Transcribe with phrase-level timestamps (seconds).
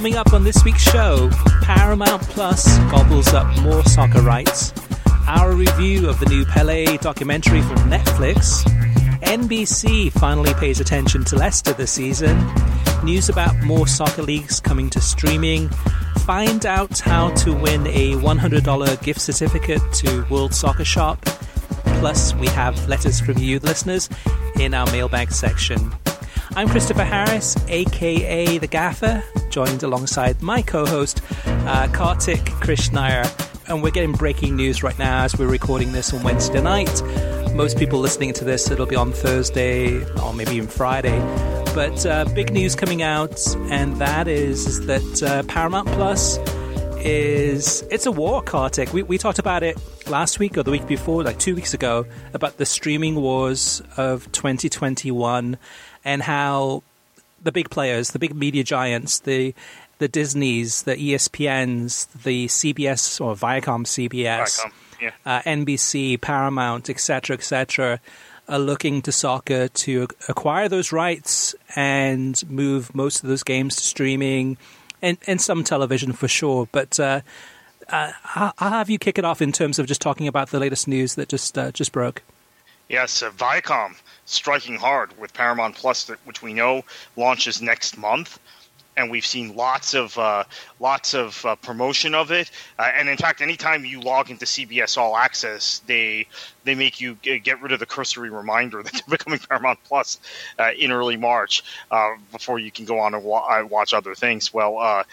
[0.00, 1.28] Coming up on this week's show,
[1.60, 4.72] Paramount Plus gobbles up more soccer rights,
[5.28, 8.64] our review of the new Pele documentary from Netflix,
[9.20, 12.42] NBC finally pays attention to Leicester this season,
[13.04, 15.68] news about more soccer leagues coming to streaming,
[16.20, 21.20] find out how to win a $100 gift certificate to World Soccer Shop,
[21.98, 24.08] plus we have letters from you, listeners,
[24.58, 25.92] in our mailbag section.
[26.56, 33.24] I'm Christopher Harris, aka The Gaffer, joined alongside my co host, uh, Kartik Krishnaiyer.
[33.68, 37.02] And we're getting breaking news right now as we're recording this on Wednesday night.
[37.54, 41.18] Most people listening to this, it'll be on Thursday or maybe even Friday.
[41.72, 46.38] But uh, big news coming out, and that is, is that uh, Paramount Plus
[47.00, 48.92] is it's a war, Kartik.
[48.92, 52.06] We, we talked about it last week or the week before, like two weeks ago,
[52.34, 55.58] about the streaming wars of 2021
[56.04, 56.82] and how
[57.42, 59.54] the big players, the big media giants, the
[59.98, 65.10] the Disneys, the ESPNs, the CBS or Viacom CBS, Viacom, yeah.
[65.26, 68.00] uh, NBC, Paramount, etc., etc.,
[68.48, 73.82] are looking to soccer to acquire those rights and move most of those games to
[73.82, 74.56] streaming
[75.02, 76.68] and, and some television for sure.
[76.72, 77.20] But uh,
[77.88, 80.88] uh, I'll have you kick it off in terms of just talking about the latest
[80.88, 82.22] news that just uh, just broke.
[82.88, 83.94] Yes, uh, Viacom
[84.24, 86.82] striking hard with Paramount Plus, which we know
[87.16, 88.38] launches next month,
[88.96, 90.44] and we've seen lots of uh,
[90.78, 92.50] lots of uh, promotion of it.
[92.78, 96.26] Uh, and in fact, anytime you log into CBS All Access, they
[96.64, 100.18] they make you get rid of the cursory reminder that they're becoming Paramount Plus
[100.58, 104.14] uh, in early March uh, before you can go on and wa- uh, watch other
[104.14, 104.52] things.
[104.52, 105.04] Well, uh,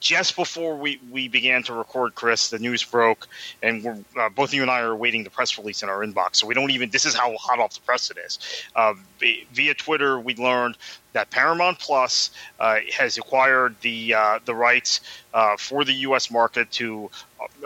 [0.00, 3.28] just before we, we began to record, Chris, the news broke,
[3.62, 6.36] and we're, uh, both you and I are awaiting the press release in our inbox.
[6.36, 6.90] So we don't even.
[6.90, 8.38] This is how hot off the press it is.
[8.74, 10.76] Uh, vi- via Twitter, we learned
[11.12, 15.00] that Paramount Plus uh, has acquired the uh, the rights
[15.34, 16.30] uh, for the U.S.
[16.30, 17.10] market to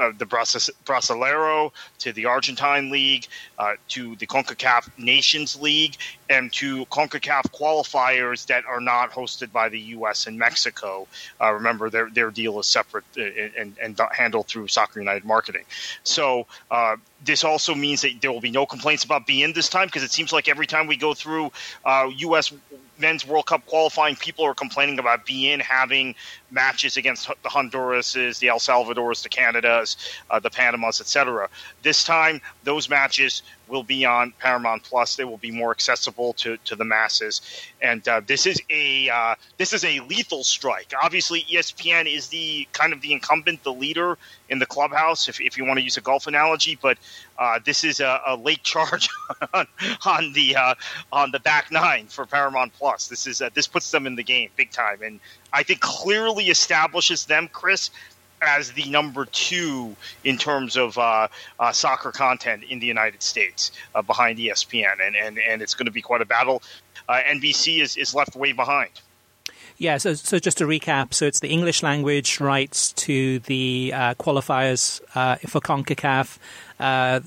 [0.01, 3.27] uh, the Bras- Brasileiro, to the Argentine League,
[3.59, 5.97] uh, to the CONCACAF Nations League,
[6.29, 10.27] and to CONCACAF qualifiers that are not hosted by the U.S.
[10.27, 11.07] and Mexico.
[11.41, 13.23] Uh, remember, their their deal is separate uh,
[13.59, 15.65] and, and handled through Soccer United Marketing.
[16.05, 19.87] So uh, this also means that there will be no complaints about being this time
[19.87, 21.53] because it seems like every time we go through
[21.85, 22.53] uh, U.S.
[23.03, 26.15] Men's World Cup qualifying, people are complaining about being having
[26.51, 29.97] matches against the Hondurases, the El Salvadors, the Canadas,
[30.31, 31.51] uh, the Panamas, etc.
[31.83, 33.43] This time, those matches
[33.73, 35.17] will be on Paramount Plus.
[35.17, 37.41] They will be more accessible to, to the masses,
[37.81, 40.93] and uh, this is a uh, this is a lethal strike.
[41.03, 44.19] Obviously, ESPN is the kind of the incumbent, the leader
[44.51, 46.79] in the clubhouse, if, if you want to use a golf analogy.
[46.81, 46.99] But
[47.39, 49.09] uh, this is a, a late charge
[49.55, 49.67] on,
[50.05, 50.75] on the uh,
[51.11, 53.09] on the back nine for Paramount Plus.
[53.09, 55.19] This is uh, this puts them in the game big time, and
[55.53, 57.91] I think clearly establishes them, Chris,
[58.43, 61.29] as the number two in terms of uh,
[61.59, 65.87] uh, soccer content in the United States, uh, behind ESPN, and, and and it's going
[65.87, 66.63] to be quite a battle.
[67.09, 68.91] Uh, NBC is, is left way behind.
[69.79, 74.15] Yeah, so, so just to recap, so it's the English language rights to the uh,
[74.15, 76.39] qualifiers uh, for CONCACAF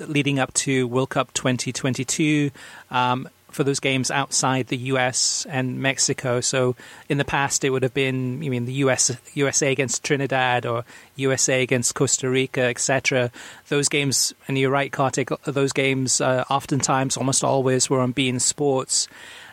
[0.08, 2.52] leading up to World Cup 2022
[2.92, 6.42] um, for those games outside the US and Mexico.
[6.42, 6.76] So
[7.10, 10.84] in the past, it would have been, I mean, the US, USA against Trinidad or
[11.16, 13.32] USA against Costa Rica, etc.
[13.70, 18.42] Those games, and you're right, Kartik, those games uh, oftentimes, almost always, were on beIN
[18.42, 19.08] Sports.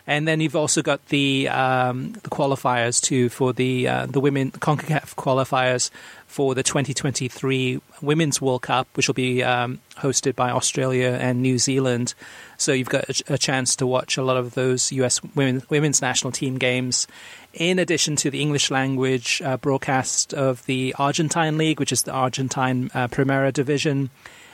[0.05, 4.51] And then you've also got the um, the qualifiers too for the uh, the women
[4.51, 5.91] Concacaf qualifiers
[6.33, 11.59] for the 2023 Women's World Cup, which will be um, hosted by Australia and New
[11.59, 12.15] Zealand.
[12.57, 15.21] So you've got a, a, chance to watch a lot of those U.S.
[15.35, 17.05] women, women's national team games,
[17.53, 22.11] in addition to the English language uh, broadcast of the Argentine League, which is the
[22.11, 24.09] Argentine uh, Primera Division,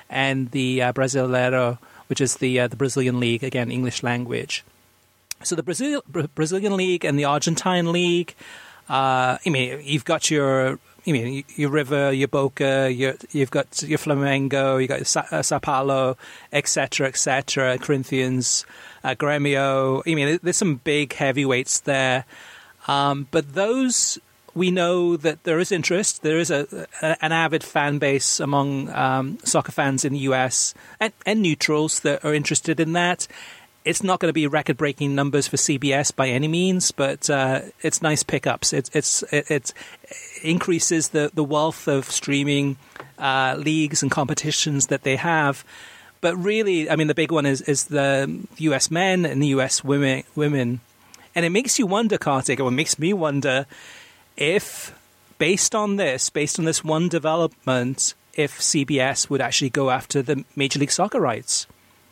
[0.09, 1.77] and the uh, Brasileiro,
[2.07, 4.65] which is the uh, the Brazilian League, again English language.
[5.43, 6.03] So the Brazil,
[6.35, 8.35] Brazilian League and the Argentine League.
[8.89, 13.81] Uh, I mean, you've got your you mean your River, your Boca, your, you've got
[13.83, 16.17] your Flamengo, you've got Sa- uh, Sao Paulo,
[16.51, 18.65] etc., etc., Corinthians,
[19.03, 20.01] uh, Gremio.
[20.05, 22.25] I mean, there's some big heavyweights there.
[22.87, 24.17] Um, but those,
[24.53, 26.23] we know that there is interest.
[26.23, 30.73] There is a, a an avid fan base among um, soccer fans in the US
[30.99, 33.27] and, and neutrals that are interested in that
[33.85, 37.61] it's not going to be record breaking numbers for CBS by any means, but uh,
[37.81, 38.73] it's nice pickups.
[38.73, 39.73] It's it's it, it
[40.43, 42.77] increases the the wealth of streaming
[43.17, 45.63] uh, leagues and competitions that they have.
[46.21, 48.91] But really, I mean, the big one is is the U.S.
[48.91, 49.83] men and the U.S.
[49.83, 50.81] women women,
[51.33, 53.65] and it makes you wonder, Kartik, or it makes me wonder
[54.35, 54.93] if,
[55.37, 60.43] based on this, based on this one development, if CBS would actually go after the
[60.55, 61.65] Major League Soccer rights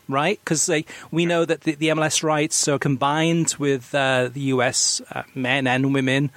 [0.08, 0.40] right?
[0.44, 0.70] Because
[1.12, 5.68] we know that the, the, MLS rights are combined with uh, the US uh, men
[5.68, 6.32] and women.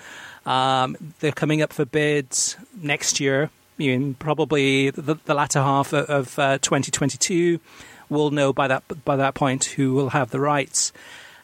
[0.46, 3.44] Um, they're coming up for bids next year.
[3.44, 7.60] I mean, probably the, the latter half of, of uh, 2022.
[8.08, 10.92] We'll know by that by that point who will have the rights.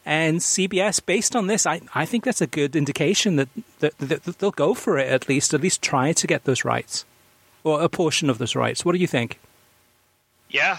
[0.05, 3.49] And CBS, based on this, I, I think that's a good indication that,
[3.81, 7.05] that, that they'll go for it at least, at least try to get those rights
[7.65, 8.85] or a portion of those rights.
[8.85, 9.41] What do you think?
[10.49, 10.79] Yeah,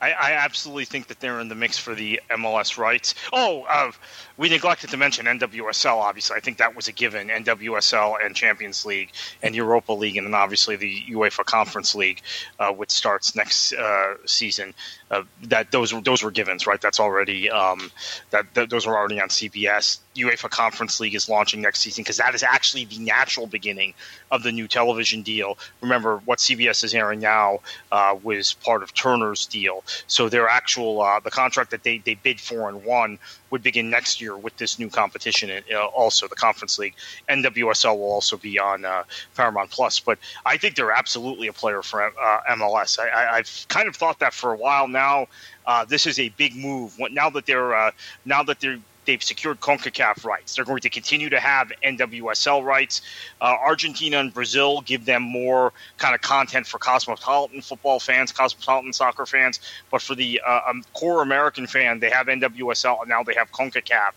[0.00, 3.14] I, I, absolutely think that they're in the mix for the MLS rights.
[3.32, 3.92] Oh, uh,
[4.36, 5.96] we neglected to mention NWSL.
[5.96, 7.28] Obviously, I think that was a given.
[7.28, 9.12] NWSL and Champions League
[9.42, 12.20] and Europa League, and then obviously the UEFA Conference League,
[12.58, 14.74] uh, which starts next uh, season.
[15.10, 16.80] Uh, that those those were givens, right?
[16.80, 17.90] That's already um,
[18.30, 20.00] that, those are already on CBS.
[20.16, 23.94] UEFA Conference League is launching next season because that is actually the natural beginning
[24.30, 25.58] of the new television deal.
[25.80, 27.60] Remember, what CBS is airing now
[27.92, 32.14] uh, was part of Turner's deal, so their actual uh, the contract that they they
[32.14, 33.18] bid for and won
[33.50, 35.50] would begin next year with this new competition.
[35.72, 36.94] Uh, also, the Conference League,
[37.28, 39.04] NWSL will also be on uh,
[39.34, 40.00] Paramount Plus.
[40.00, 42.98] But I think they're absolutely a player for uh, MLS.
[42.98, 45.28] I, have kind of thought that for a while now.
[45.66, 46.96] Uh, this is a big move.
[47.10, 47.90] Now that they're uh,
[48.24, 50.54] now that they're they've secured CONCACAF rights.
[50.54, 53.02] They're going to continue to have NWSL rights.
[53.40, 58.92] Uh, Argentina and Brazil give them more kind of content for cosmopolitan football fans, cosmopolitan
[58.92, 59.60] soccer fans.
[59.90, 63.50] But for the uh, um, core American fan, they have NWSL and now they have
[63.52, 64.12] CONCACAF.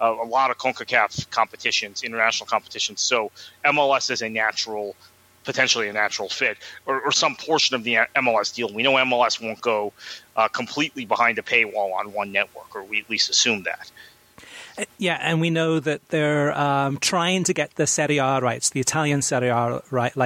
[0.00, 3.00] Uh, a lot of CONCACAF competitions, international competitions.
[3.00, 3.30] So
[3.64, 4.94] MLS is a natural
[5.44, 6.56] potentially a natural fit
[6.86, 8.72] or, or, some portion of the MLS deal.
[8.72, 9.92] We know MLS won't go
[10.36, 13.90] uh, completely behind a paywall on one network, or we at least assume that.
[14.98, 18.80] Yeah, and we know that they're um, trying to get the Serie A rights, the
[18.80, 20.16] Italian Serie A rights.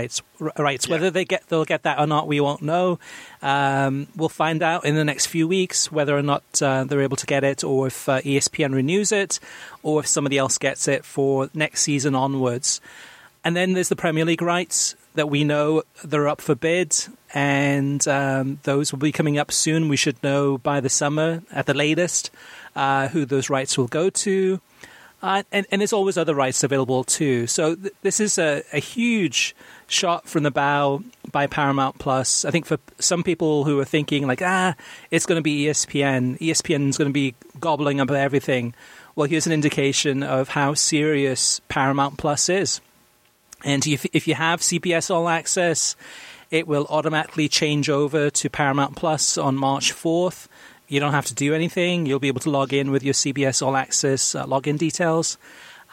[0.40, 0.86] rights.
[0.86, 0.90] Yeah.
[0.90, 2.98] Whether they get they'll get that or not, we won't know.
[3.42, 7.16] Um, we'll find out in the next few weeks whether or not uh, they're able
[7.18, 9.38] to get it, or if uh, ESPN renews it,
[9.82, 12.80] or if somebody else gets it for next season onwards.
[13.44, 16.94] And then there's the Premier League rights that we know they're up for bid,
[17.34, 19.88] and um, those will be coming up soon.
[19.88, 22.30] We should know by the summer at the latest
[22.78, 24.60] uh, who those rights will go to.
[25.20, 27.48] Uh, and, and, there's always other rights available too.
[27.48, 29.56] So th- this is a, a, huge
[29.88, 32.44] shot from the bow by Paramount Plus.
[32.44, 34.76] I think for some people who are thinking like, ah,
[35.10, 36.38] it's going to be ESPN.
[36.38, 38.74] ESPN is going to be gobbling up everything.
[39.16, 42.80] Well, here's an indication of how serious Paramount Plus is.
[43.64, 45.96] And if, if you have CBS All Access,
[46.52, 50.46] it will automatically change over to Paramount Plus on March 4th.
[50.88, 52.06] You don't have to do anything.
[52.06, 55.36] You'll be able to log in with your CBS All Access uh, login details.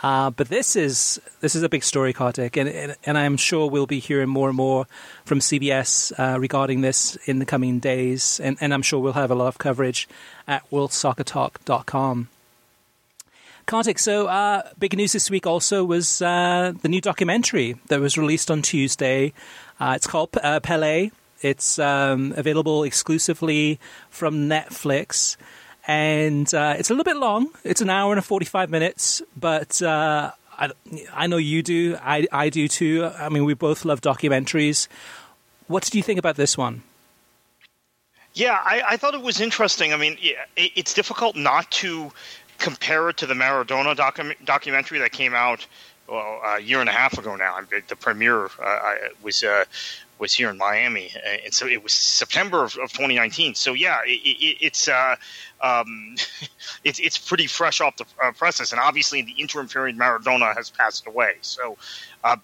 [0.03, 3.69] Uh, but this is this is a big story, Kartik, and, and, and I'm sure
[3.69, 4.87] we'll be hearing more and more
[5.23, 9.31] from CBS uh, regarding this in the coming days, and, and I'm sure we'll have
[9.31, 10.07] a lot of coverage
[10.47, 12.27] at WorldSoccerTalk.com.
[13.65, 18.17] Kartik, so uh, big news this week also was uh, the new documentary that was
[18.17, 19.33] released on Tuesday.
[19.79, 21.09] Uh, it's called uh, Pele,
[21.41, 25.37] it's um, available exclusively from Netflix,
[25.87, 27.49] and uh, it's a little bit long.
[27.63, 30.71] It's an hour and 45 minutes, but uh, I,
[31.13, 31.97] I know you do.
[32.01, 33.05] I, I do too.
[33.17, 34.87] I mean, we both love documentaries.
[35.67, 36.83] What did you think about this one?
[38.33, 39.93] Yeah, I, I thought it was interesting.
[39.93, 40.17] I mean,
[40.57, 42.11] it's difficult not to
[42.57, 45.65] compare it to the Maradona docu- documentary that came out
[46.07, 47.57] well, a year and a half ago now.
[47.87, 49.63] The premiere uh, was uh,
[50.19, 51.11] was here in Miami,
[51.43, 53.55] and so it was September of, of 2019.
[53.55, 55.15] So yeah, it, it, it's uh,
[55.61, 56.15] um,
[56.83, 60.55] it's it's pretty fresh off the uh, presses, and obviously in the interim period, Maradona
[60.55, 61.35] has passed away.
[61.41, 61.77] So
[62.23, 62.37] uh,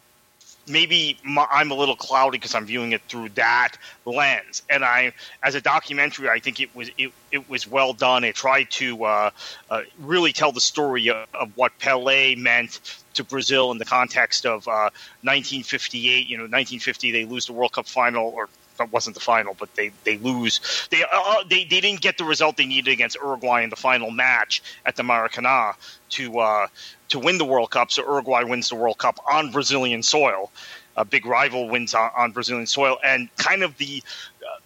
[0.68, 3.74] maybe my, I'm a little cloudy because I'm viewing it through that
[4.06, 4.63] lens.
[4.70, 5.13] And I,
[5.44, 8.24] as a documentary, I think it was it, it was well done.
[8.24, 9.32] It tried to uh,
[9.70, 14.46] uh, really tell the story of, of, what Pele meant to Brazil in the context
[14.46, 14.89] of uh,
[15.24, 16.27] 1958.
[16.27, 19.74] You know, 1950 they lose the World Cup final, or that wasn't the final, but
[19.75, 20.88] they they lose.
[20.89, 23.75] They uh, uh, they they didn't get the result they needed against Uruguay in the
[23.75, 25.75] final match at the Maracanã
[26.12, 26.68] to uh,
[27.10, 27.91] to win the World Cup.
[27.91, 30.51] So Uruguay wins the World Cup on Brazilian soil.
[30.98, 34.03] A big rival wins on, on Brazilian soil, and kind of the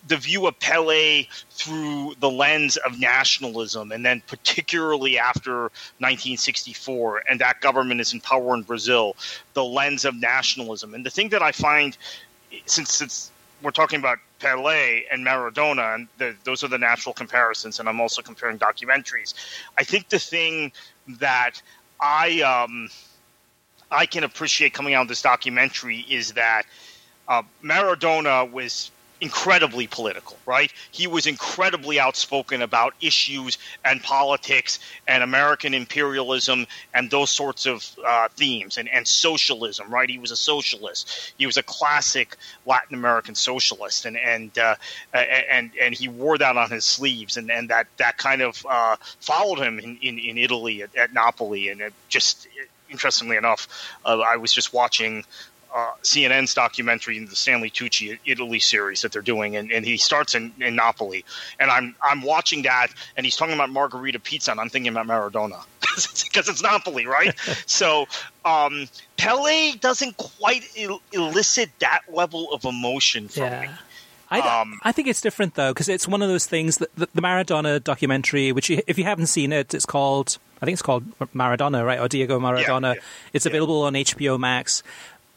[0.07, 5.63] the view of Pele through the lens of nationalism, and then particularly after
[5.99, 9.15] 1964, and that government is in power in Brazil,
[9.53, 10.93] the lens of nationalism.
[10.93, 11.97] And the thing that I find,
[12.65, 13.31] since since
[13.61, 17.99] we're talking about Pele and Maradona, and the, those are the natural comparisons, and I'm
[17.99, 19.33] also comparing documentaries.
[19.77, 20.71] I think the thing
[21.19, 21.61] that
[21.99, 22.89] I um,
[23.91, 26.63] I can appreciate coming out of this documentary is that
[27.27, 28.91] uh, Maradona was
[29.21, 30.71] incredibly political, right?
[30.91, 37.89] He was incredibly outspoken about issues and politics and American imperialism and those sorts of
[38.05, 40.09] uh, themes and, and socialism, right?
[40.09, 41.33] He was a socialist.
[41.37, 44.75] He was a classic Latin American socialist, and and uh,
[45.13, 48.95] and and he wore that on his sleeves, and, and that that kind of uh,
[49.19, 52.47] followed him in, in, in Italy at, at Napoli, and it just
[52.89, 53.67] interestingly enough,
[54.05, 55.25] uh, I was just watching
[55.75, 59.97] uh, CNN's documentary, in the Stanley Tucci Italy series that they're doing, and, and he
[59.97, 61.25] starts in, in, Napoli,
[61.59, 65.05] and I'm I'm watching that, and he's talking about margarita pizza, and I'm thinking about
[65.05, 67.37] Maradona because it's Napoli, right?
[67.65, 68.05] so
[68.45, 73.61] um, Pele doesn't quite el- elicit that level of emotion from yeah.
[73.61, 73.67] me.
[74.31, 77.07] I, um, I think it's different though because it's one of those things that the,
[77.13, 80.81] the Maradona documentary, which you, if you haven't seen it, it's called I think it's
[80.81, 82.81] called Maradona, right, or Diego Maradona.
[82.81, 83.01] Yeah, yeah,
[83.33, 83.87] it's available yeah.
[83.87, 84.83] on HBO Max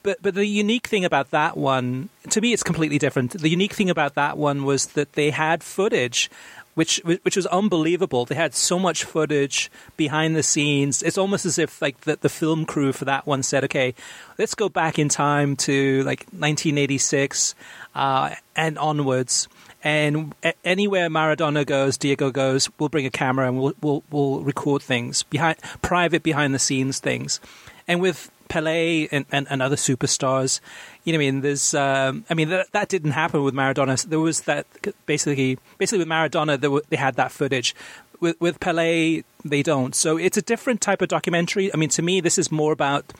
[0.02, 3.33] but but the unique thing about that one, to me, it's completely different.
[3.33, 6.31] The unique thing about that one was that they had footage.
[6.75, 8.25] Which, which was unbelievable.
[8.25, 11.02] They had so much footage behind the scenes.
[11.02, 13.97] It's almost as if like the, the film crew for that one said, "Okay,
[14.38, 17.57] let's go back in time to like 1986
[17.97, 19.49] uh, and onwards,
[19.83, 24.81] and anywhere Maradona goes, Diego goes, we'll bring a camera and we'll we'll, we'll record
[24.81, 27.40] things behind private behind the scenes things."
[27.88, 30.61] And with Pele and, and, and, other superstars.
[31.05, 34.02] You know, I mean, there's, um, I mean, that, that didn't happen with Maradona.
[34.05, 34.67] There was that
[35.07, 37.75] basically, basically with Maradona, they, were, they had that footage.
[38.21, 39.95] With with Pele, they don't.
[39.95, 41.73] So it's a different type of documentary.
[41.73, 43.12] I mean, to me, this is more about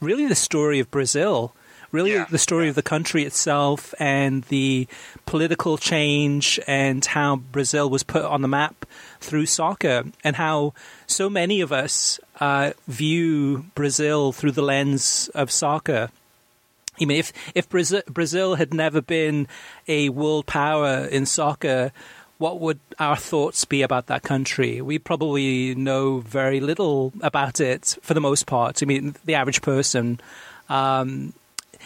[0.00, 1.52] really the story of Brazil
[1.94, 2.70] really yeah, the story yeah.
[2.70, 4.86] of the country itself and the
[5.26, 8.84] political change and how Brazil was put on the map
[9.20, 10.74] through soccer and how
[11.06, 16.10] so many of us uh, view Brazil through the lens of soccer.
[17.00, 19.46] I mean, if if Brazil, Brazil had never been
[19.88, 21.92] a world power in soccer,
[22.38, 24.80] what would our thoughts be about that country?
[24.80, 28.82] We probably know very little about it for the most part.
[28.82, 30.20] I mean, the average person.
[30.68, 31.34] Um,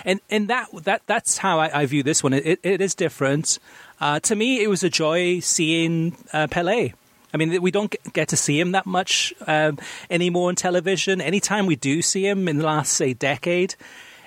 [0.05, 2.33] and and that that that's how I, I view this one.
[2.33, 3.59] It, it is different.
[4.01, 6.93] Uh, to me, it was a joy seeing uh, Pele.
[7.33, 9.79] I mean, we don't get to see him that much um,
[10.09, 11.21] anymore on television.
[11.21, 13.75] Anytime we do see him in the last, say, decade,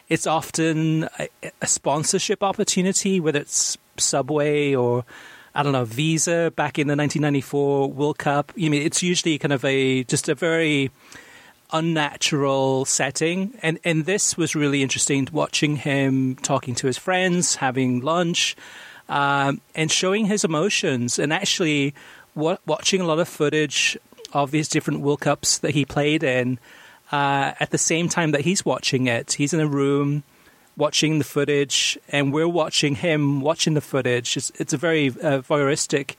[0.08, 1.28] it's often a,
[1.62, 5.04] a sponsorship opportunity, whether it's Subway or
[5.54, 8.52] I don't know Visa back in the 1994 World Cup.
[8.56, 10.92] You I mean it's usually kind of a just a very
[11.72, 13.58] unnatural setting.
[13.62, 18.56] And, and this was really interesting watching him talking to his friends, having lunch,
[19.10, 21.20] um, and showing his emotions.
[21.20, 21.94] And actually,
[22.36, 23.98] watching a lot of footage
[24.34, 26.60] of these different World Cups that he played in
[27.12, 29.34] uh, at the same time that he's watching it.
[29.34, 30.24] He's in a room
[30.78, 34.38] watching the footage, and we're watching him watching the footage.
[34.38, 36.16] It's, it's a very uh, voyeuristic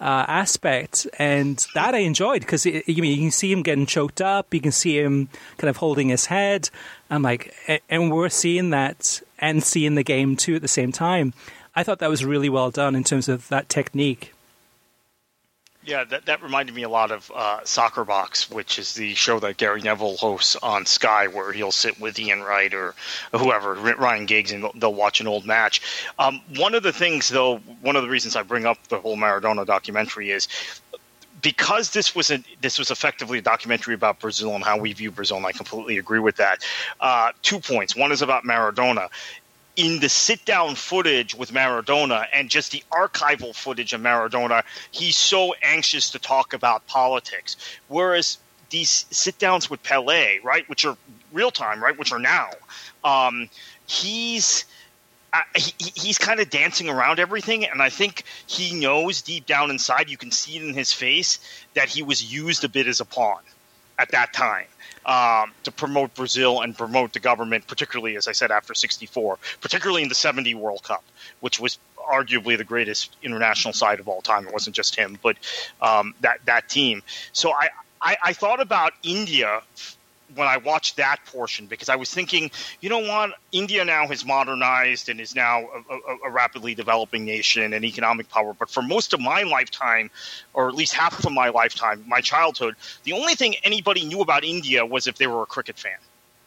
[0.00, 4.20] uh, aspect, and that I enjoyed because you, mean you can see him getting choked
[4.20, 5.28] up, you can see him
[5.58, 6.70] kind of holding his head.
[7.10, 7.54] I'm like,
[7.88, 11.34] and we're seeing that and seeing the game too at the same time.
[11.74, 14.32] I thought that was really well done in terms of that technique.
[15.82, 19.40] Yeah, that, that reminded me a lot of uh, Soccer Box, which is the show
[19.40, 22.94] that Gary Neville hosts on Sky, where he'll sit with Ian Wright or
[23.32, 25.80] whoever, Ryan Giggs, and they'll watch an old match.
[26.18, 29.16] Um, one of the things, though, one of the reasons I bring up the whole
[29.16, 30.48] Maradona documentary is
[31.42, 35.10] because this was a this was effectively a documentary about Brazil and how we view
[35.10, 36.62] Brazil, and I completely agree with that.
[37.00, 37.96] Uh, two points.
[37.96, 39.08] One is about Maradona.
[39.80, 45.16] In the sit down footage with Maradona and just the archival footage of Maradona, he's
[45.16, 47.56] so anxious to talk about politics.
[47.88, 48.36] Whereas
[48.68, 50.98] these sit downs with Pele, right, which are
[51.32, 52.50] real time, right, which are now,
[53.04, 53.48] um,
[53.86, 54.66] he's
[55.32, 59.70] uh, he, he's kind of dancing around everything, and I think he knows deep down
[59.70, 61.38] inside, you can see it in his face,
[61.72, 63.40] that he was used a bit as a pawn
[63.98, 64.66] at that time
[65.06, 70.02] um, to promote Brazil and promote the government, particularly, as I said, after 64, particularly
[70.02, 71.04] in the 70 World Cup,
[71.40, 74.46] which was arguably the greatest international side of all time.
[74.46, 75.36] It wasn't just him, but
[75.80, 77.02] um, that, that team.
[77.32, 77.68] So I,
[78.00, 79.62] I, I thought about India
[80.34, 84.24] when I watched that portion because I was thinking, you know what, India now has
[84.24, 88.54] modernized and is now a, a, a, rapidly developing nation and economic power.
[88.54, 90.10] But for most of my lifetime,
[90.54, 94.44] or at least half of my lifetime, my childhood, the only thing anybody knew about
[94.44, 95.98] India was if they were a cricket fan.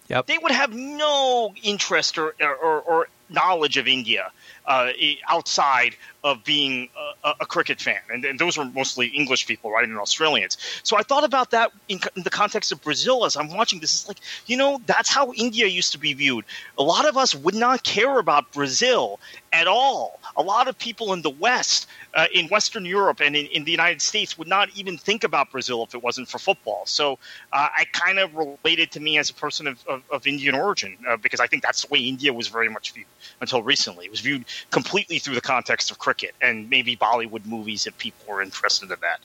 [0.07, 0.27] Yep.
[0.27, 4.31] They would have no interest or, or, or knowledge of India
[4.65, 4.91] uh,
[5.29, 6.89] outside of being
[7.23, 10.57] a, a cricket fan, and, and, those were mostly English people, right, and Australians.
[10.83, 13.93] So I thought about that in, in, the context of Brazil as I'm watching this.
[13.93, 16.45] It's like, you know, that's how India used to be viewed.
[16.77, 19.19] A lot of us would not care about Brazil
[19.53, 20.19] at all.
[20.35, 23.71] A lot of people in the West, uh, in Western Europe and in, in, the
[23.71, 26.81] United States, would not even think about Brazil if it wasn't for football.
[26.85, 27.13] So
[27.53, 30.97] uh, I kind of related to me as a person of, of, of Indian origin
[31.07, 33.05] uh, because I think that's the way India was very much viewed
[33.39, 34.05] until recently.
[34.05, 38.25] It was viewed completely through the context of cricket and maybe Bollywood movies if people
[38.27, 39.19] were interested in that.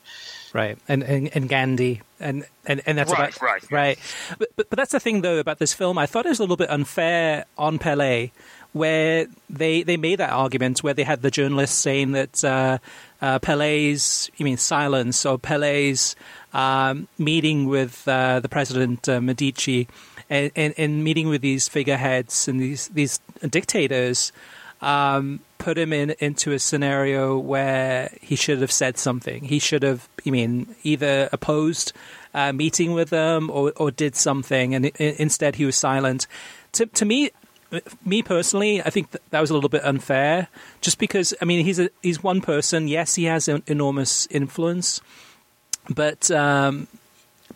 [0.55, 3.99] Right, and and, and Gandhi, and, and, and that's right, about, right, right.
[4.39, 5.99] But, but but that's the thing though about this film.
[5.99, 8.31] I thought it was a little bit unfair on Pele,
[8.73, 12.79] where they they made that argument where they had the journalists saying that uh,
[13.21, 16.15] uh, Pele's, you mean silence or Pele's
[16.53, 19.89] um, meeting with uh, the president uh, Medici,
[20.31, 24.33] and, and, and meeting with these figureheads and these these dictators
[24.81, 29.45] um, put him in into a scenario where he should have said something.
[29.45, 31.93] He should have, I mean, either opposed
[32.35, 36.27] uh, meeting with them or, or did something, and it, instead he was silent.
[36.73, 37.31] To, to me,
[38.05, 40.49] me personally, I think that, that was a little bit unfair.
[40.81, 42.89] Just because, I mean, he's a he's one person.
[42.89, 45.01] Yes, he has an enormous influence,
[45.89, 46.31] but.
[46.31, 46.89] Um,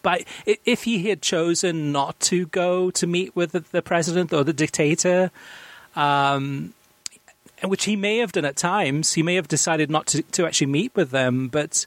[0.01, 4.43] but if he had chosen not to go to meet with the, the president or
[4.43, 5.31] the dictator,
[5.95, 6.75] um,
[7.65, 9.13] which he may have done at times.
[9.13, 11.87] He may have decided not to, to actually meet with them, but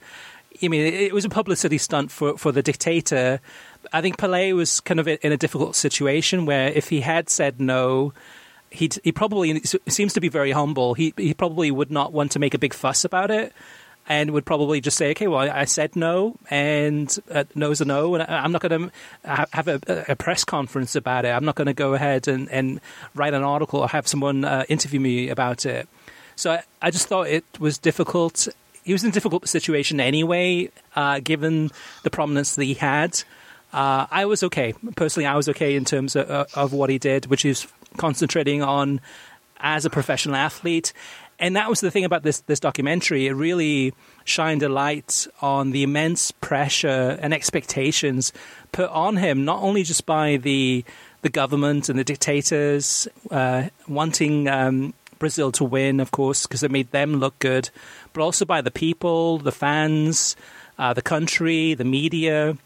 [0.63, 3.41] I mean, it, was a publicity stunt for, for the dictator.
[3.93, 7.59] I think Pele was kind of in a difficult situation where if he had said
[7.59, 8.13] no,
[8.69, 10.93] he he probably seems to be very humble.
[10.93, 13.53] He he probably would not want to make a big fuss about it
[14.07, 18.13] and would probably just say, okay, well, I said no, and uh, no's a no,
[18.15, 18.91] and I'm not going to
[19.23, 21.29] have a, a, press conference about it.
[21.29, 22.79] I'm not going to go ahead and, and
[23.15, 25.87] write an article or have someone uh, interview me about it.
[26.35, 28.47] So I, I, just thought it was difficult.
[28.83, 31.71] He was in a difficult situation anyway, uh, given
[32.03, 33.23] the prominence that he had.
[33.75, 34.73] Uh, I was okay.
[34.95, 39.01] Personally, I was okay in terms of, of what he did, which is concentrating on
[39.59, 40.93] as a professional athlete
[41.39, 43.27] and that was the thing about this this documentary.
[43.27, 48.31] It really shined a light on the immense pressure and expectations
[48.71, 50.85] put on him, not only just by the
[51.21, 56.71] the government and the dictators uh, wanting um, Brazil to win, of course, because it
[56.71, 57.69] made them look good,
[58.13, 60.35] but also by the people, the fans,
[60.77, 62.57] uh, the country, the media.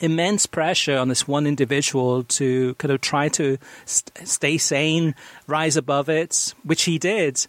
[0.00, 5.14] Immense pressure on this one individual to kind of try to st- stay sane,
[5.46, 7.46] rise above it, which he did.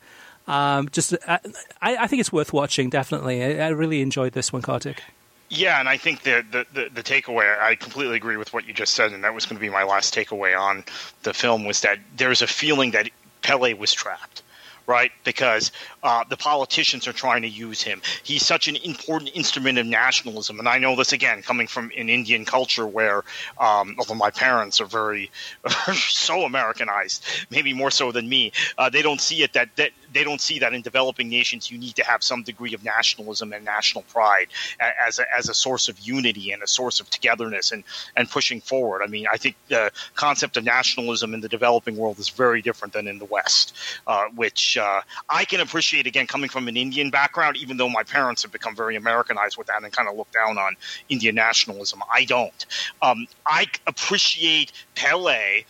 [0.48, 1.40] Um, just, uh,
[1.82, 2.90] I, I, think it's worth watching.
[2.90, 5.02] Definitely, I, I really enjoyed this one, Kartik.
[5.50, 8.74] Yeah, and I think the, the, the, the, takeaway, I completely agree with what you
[8.74, 10.84] just said, and that was going to be my last takeaway on
[11.24, 13.10] the film, was that there's a feeling that
[13.42, 14.44] Pele was trapped
[14.88, 15.12] right?
[15.24, 15.72] Because
[16.06, 18.00] uh, the politicians are trying to use him.
[18.22, 22.10] He's such an important instrument of nationalism, and I know this again coming from an
[22.10, 23.24] Indian culture where,
[23.60, 25.32] um, although my parents are very
[25.94, 30.24] so Americanized, maybe more so than me, uh, they don't see it that, that they
[30.24, 33.66] don't see that in developing nations you need to have some degree of nationalism and
[33.66, 34.48] national pride
[34.80, 37.84] as a, as a source of unity and a source of togetherness and,
[38.16, 39.02] and pushing forward.
[39.02, 42.94] I mean, I think the concept of nationalism in the developing world is very different
[42.94, 47.10] than in the West, uh, which uh, I can appreciate again coming from an Indian
[47.10, 50.32] background, even though my parents have become very Americanized with that and kind of look
[50.32, 50.76] down on
[51.10, 52.02] Indian nationalism.
[52.14, 52.66] I don't.
[53.02, 55.64] Um, I appreciate Pele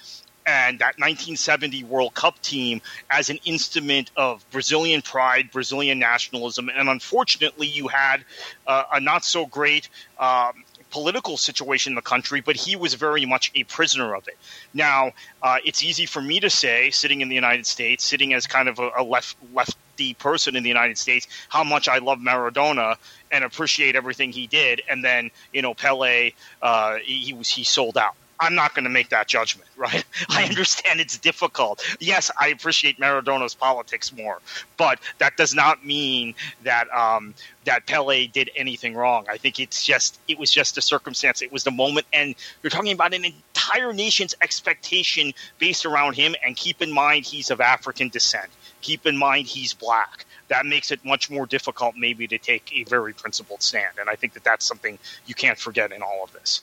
[0.46, 6.88] and that 1970 World Cup team as an instrument of Brazilian pride, Brazilian nationalism, and
[6.90, 8.24] unfortunately, you had
[8.68, 9.90] uh, a not so great.
[10.20, 14.38] Um, political situation in the country, but he was very much a prisoner of it.
[14.74, 15.12] Now,
[15.44, 18.70] uh, it's easy for me to say, sitting in the United States, sitting as kind
[18.70, 22.96] of a, a left lefty person in the United States, how much I love Maradona
[23.32, 26.32] and appreciate everything he did, and then you know Pele,
[26.62, 28.16] uh, he, he was he sold out.
[28.38, 30.04] I'm not going to make that judgment, right?
[30.30, 31.82] I understand it's difficult.
[32.02, 34.42] Yes, I appreciate Maradona's politics more,
[34.76, 39.26] but that does not mean that um, that Pele did anything wrong.
[39.30, 41.42] I think it's just it was just a circumstance.
[41.42, 46.36] It was the moment, and you're talking about an entire nation's expectation based around him.
[46.44, 48.50] And keep in mind, he's of African descent.
[48.86, 50.28] Keep in mind, he's black.
[50.48, 53.98] That makes it much more difficult, maybe, to take a very principled stand.
[54.00, 56.62] And I think that that's something you can't forget in all of this.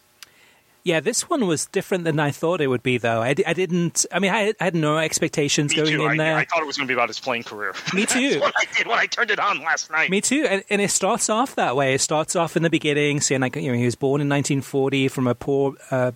[0.84, 3.22] Yeah, this one was different than I thought it would be, though.
[3.22, 4.04] I, I didn't.
[4.10, 6.04] I mean, I, I had no expectations Me going too.
[6.06, 6.36] in I, there.
[6.36, 7.72] I thought it was going to be about his playing career.
[7.94, 8.30] Me too.
[8.30, 10.10] That's what I did when I turned it on last night.
[10.10, 11.94] Me too, and, and it starts off that way.
[11.94, 15.06] It starts off in the beginning, saying like you know he was born in 1940
[15.06, 16.10] from a poor, uh,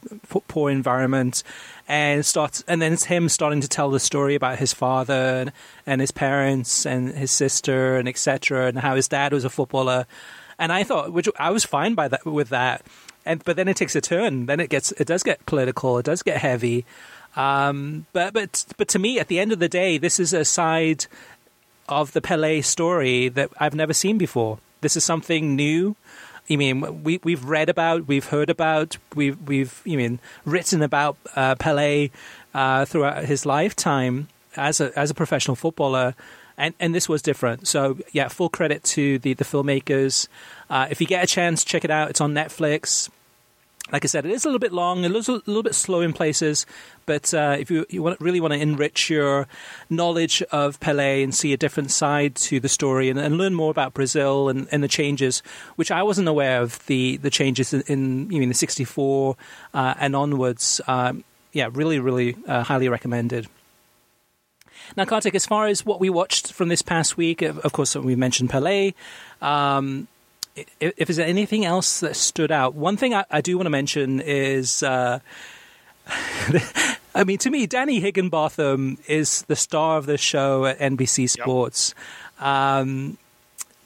[0.49, 1.45] poor environment,
[1.87, 5.53] and starts, and then it's him starting to tell the story about his father and,
[5.87, 8.67] and his parents and his sister and etc.
[8.67, 10.07] and how his dad was a footballer,
[10.59, 12.85] and I thought, which I was fine by that with that
[13.27, 14.47] and but then it takes a turn.
[14.47, 15.99] Then it gets it does get political.
[15.99, 16.87] It does get heavy.
[17.37, 20.45] Um, but but but to me, at the end of the day, this is a
[20.45, 21.07] side
[21.89, 24.59] of the Pele story that I've never seen before.
[24.81, 25.97] This is something new.
[26.49, 31.17] I mean, we we've read about, we've heard about, we've we've you mean written about
[31.35, 32.11] uh, Pele
[32.55, 36.15] uh, throughout his lifetime as a as a professional footballer,
[36.57, 37.69] and and this was different.
[37.69, 40.29] So yeah, full credit to the the filmmakers.
[40.69, 42.11] Uh, if you get a chance, check it out.
[42.11, 43.09] It's on Netflix
[43.93, 46.01] like I said, it is a little bit long, a little, a little bit slow
[46.01, 46.67] in places.
[47.07, 49.47] But uh, if you, you want, really want to enrich your
[49.89, 53.71] knowledge of Pele and see a different side to the story and, and learn more
[53.71, 55.41] about Brazil and, and, the changes,
[55.77, 59.37] which I wasn't aware of the, the changes in, in you mean the '64
[59.73, 60.81] uh, and onwards.
[60.89, 63.47] Um, yeah, really, really uh, highly recommended.
[64.97, 68.15] Now, Kartik, as far as what we watched from this past week, of course, we
[68.17, 68.93] mentioned Pele.
[69.41, 70.09] Um,
[70.57, 73.71] if, if there's anything else that stood out, one thing I, I do want to
[73.71, 74.83] mention is.
[74.83, 75.21] Uh,
[77.17, 81.95] I mean, to me, Danny Higginbotham is the star of the show at NBC Sports.
[82.39, 82.47] Yep.
[82.47, 83.19] Um,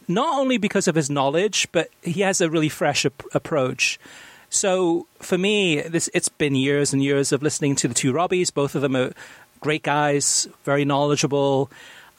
[0.08, 4.00] not only because of his knowledge, but he has a really fresh ap- approach.
[4.50, 8.52] So for me, this it's been years and years of listening to the two Robbies.
[8.52, 9.12] Both of them are
[9.60, 11.70] great guys, very knowledgeable.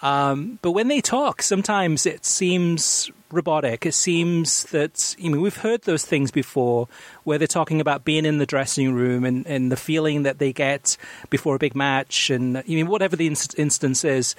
[0.02, 3.86] Um, but when they talk, sometimes it seems robotic.
[3.86, 6.88] It seems that, I mean, we've heard those things before
[7.24, 10.52] where they're talking about being in the dressing room and, and the feeling that they
[10.52, 10.98] get
[11.30, 12.30] before a big match.
[12.30, 14.36] And, I mean, whatever the inst- instance is,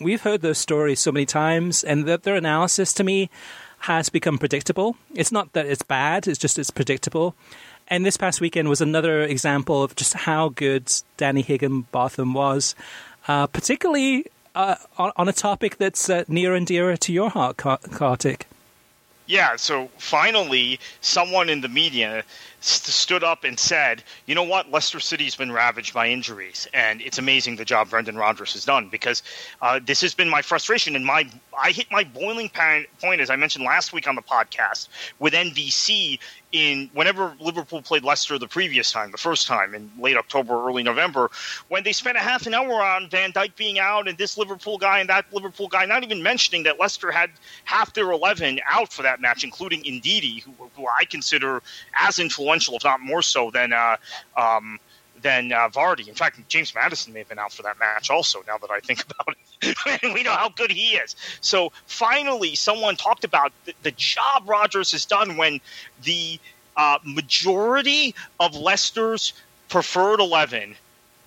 [0.00, 3.30] we've heard those stories so many times, and that their analysis to me
[3.80, 4.96] has become predictable.
[5.14, 7.36] It's not that it's bad, it's just it's predictable.
[7.88, 12.74] And this past weekend was another example of just how good Danny Higginbotham was,
[13.28, 17.56] uh, particularly uh, on, on, a topic that's uh, near and dear to your heart,
[17.56, 18.46] Kartik.
[19.26, 22.24] Yeah, so finally, someone in the media
[22.60, 24.70] st- stood up and said, "You know what?
[24.70, 28.90] Leicester City's been ravaged by injuries, and it's amazing the job Brendan Rodgers has done
[28.90, 29.22] because
[29.62, 31.26] uh, this has been my frustration and my
[31.58, 34.88] I hit my boiling point as I mentioned last week on the podcast
[35.20, 36.18] with NBC
[36.54, 40.84] in whenever Liverpool played Leicester the previous time, the first time in late October, early
[40.84, 41.28] November,
[41.66, 44.78] when they spent a half an hour on Van Dijk being out and this Liverpool
[44.78, 47.30] guy and that Liverpool guy, not even mentioning that Leicester had
[47.64, 51.60] half their 11 out for that match, including Ndidi, who, who I consider
[52.00, 53.72] as influential, if not more so, than.
[53.72, 53.96] Uh,
[54.36, 54.78] um,
[55.24, 56.06] than uh, Vardy.
[56.06, 58.78] In fact, James Maddison may have been out for that match also, now that I
[58.78, 60.14] think about it.
[60.14, 61.16] we know how good he is.
[61.40, 65.60] So finally, someone talked about the, the job Rodgers has done when
[66.04, 66.38] the
[66.76, 69.32] uh, majority of Leicester's
[69.68, 70.76] preferred 11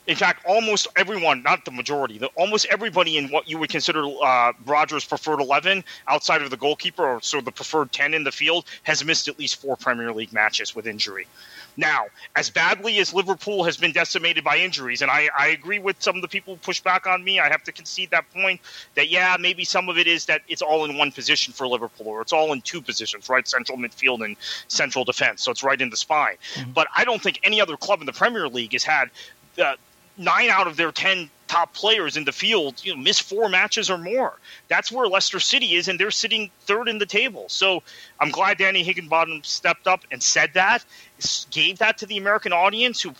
[0.07, 4.05] in fact, almost everyone, not the majority, the, almost everybody in what you would consider
[4.23, 8.31] uh, Rodgers' preferred 11 outside of the goalkeeper or so the preferred 10 in the
[8.31, 11.27] field has missed at least four Premier League matches with injury.
[11.75, 16.01] Now, as badly as Liverpool has been decimated by injuries, and I, I agree with
[16.01, 18.61] some of the people who push back on me, I have to concede that point
[18.95, 22.07] that, yeah, maybe some of it is that it's all in one position for Liverpool,
[22.07, 23.47] or it's all in two positions, right?
[23.47, 24.37] Central midfield and
[24.69, 25.43] central defense.
[25.43, 26.37] So it's right in the spine.
[26.55, 26.71] Mm-hmm.
[26.71, 29.11] But I don't think any other club in the Premier League has had
[29.59, 29.75] uh,
[30.17, 33.89] nine out of their 10 top players in the field you know, miss four matches
[33.89, 34.37] or more.
[34.67, 37.45] That's where Leicester City is, and they're sitting third in the table.
[37.47, 37.83] So
[38.19, 40.83] I'm glad Danny Higginbotham stepped up and said that,
[41.51, 43.13] gave that to the American audience who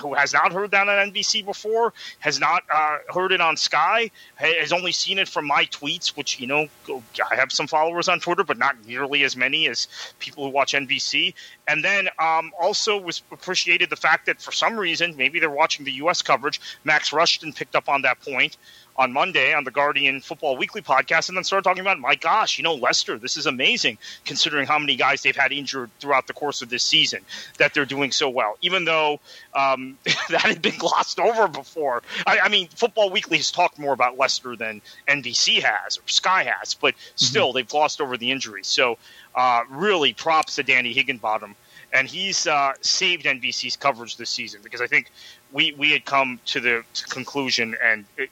[0.00, 4.10] who has not heard that on NBC before, has not uh, heard it on Sky,
[4.36, 8.20] has only seen it from my tweets, which you know I have some followers on
[8.20, 9.88] Twitter, but not nearly as many as
[10.18, 11.34] people who watch NBC.
[11.68, 15.84] And then um, also was appreciated the fact that for some reason, maybe they're watching
[15.84, 16.22] the U.S.
[16.22, 16.60] coverage.
[16.84, 18.56] Max Rushden picked up on that point
[18.96, 22.58] on Monday on the Guardian Football Weekly podcast, and then started talking about, my gosh,
[22.58, 26.32] you know, Leicester, this is amazing considering how many guys they've had injured throughout the
[26.32, 27.20] course of this season
[27.58, 29.20] that they're doing so well, even though
[29.54, 29.98] um,
[30.30, 32.02] that had been glossed over before.
[32.26, 36.44] I, I, mean, Football Weekly has talked more about Leicester than NBC has or Sky
[36.44, 37.12] has, but mm-hmm.
[37.16, 37.56] still, mm-hmm.
[37.56, 38.66] they've glossed over the injuries.
[38.66, 38.98] So,
[39.34, 41.56] uh, really, props to Danny Higginbotham.
[41.92, 45.12] And he's uh, saved NBC's coverage this season because I think
[45.52, 48.30] we, we had come to the conclusion, and it,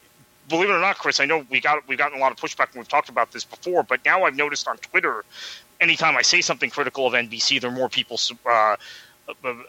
[0.48, 2.72] believe it or not, Chris, I know we got we've gotten a lot of pushback
[2.72, 5.24] and we've talked about this before, but now I've noticed on Twitter,
[5.80, 8.76] anytime I say something critical of NBC, there are more people uh,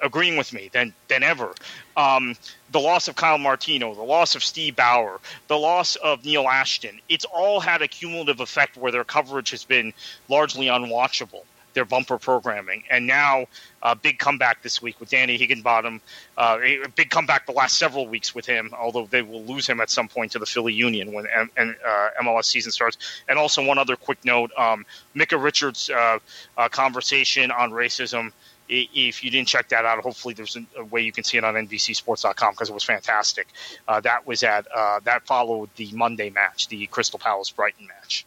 [0.01, 1.53] agreeing with me than than ever.
[1.95, 2.36] Um,
[2.71, 6.99] the loss of Kyle Martino, the loss of Steve Bauer, the loss of Neil Ashton,
[7.09, 9.93] it's all had a cumulative effect where their coverage has been
[10.27, 12.83] largely unwatchable their bumper programming.
[12.89, 13.45] And now,
[13.81, 16.01] a uh, big comeback this week with Danny Higginbotham.
[16.38, 19.81] Uh, a big comeback the last several weeks with him, although they will lose him
[19.81, 22.97] at some point to the Philly Union when M- and, uh, MLS season starts.
[23.27, 26.19] And also, one other quick note um, Micah Richards' uh,
[26.57, 28.31] uh, conversation on racism.
[28.69, 31.53] If you didn't check that out, hopefully there's a way you can see it on
[31.55, 33.47] NBCSports.com because it was fantastic.
[33.88, 34.65] Uh, that was at
[35.03, 38.25] that followed the Monday match, the Crystal Palace Brighton match.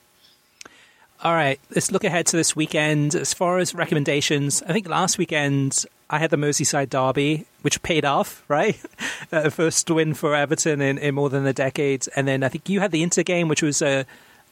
[1.25, 3.15] All right, let's look ahead to this weekend.
[3.15, 8.05] As far as recommendations, I think last weekend I had the Merseyside Derby, which paid
[8.05, 8.79] off, right?
[9.33, 12.07] uh, first win for Everton in, in more than a decade.
[12.15, 14.05] And then I think you had the Inter game, which was, uh,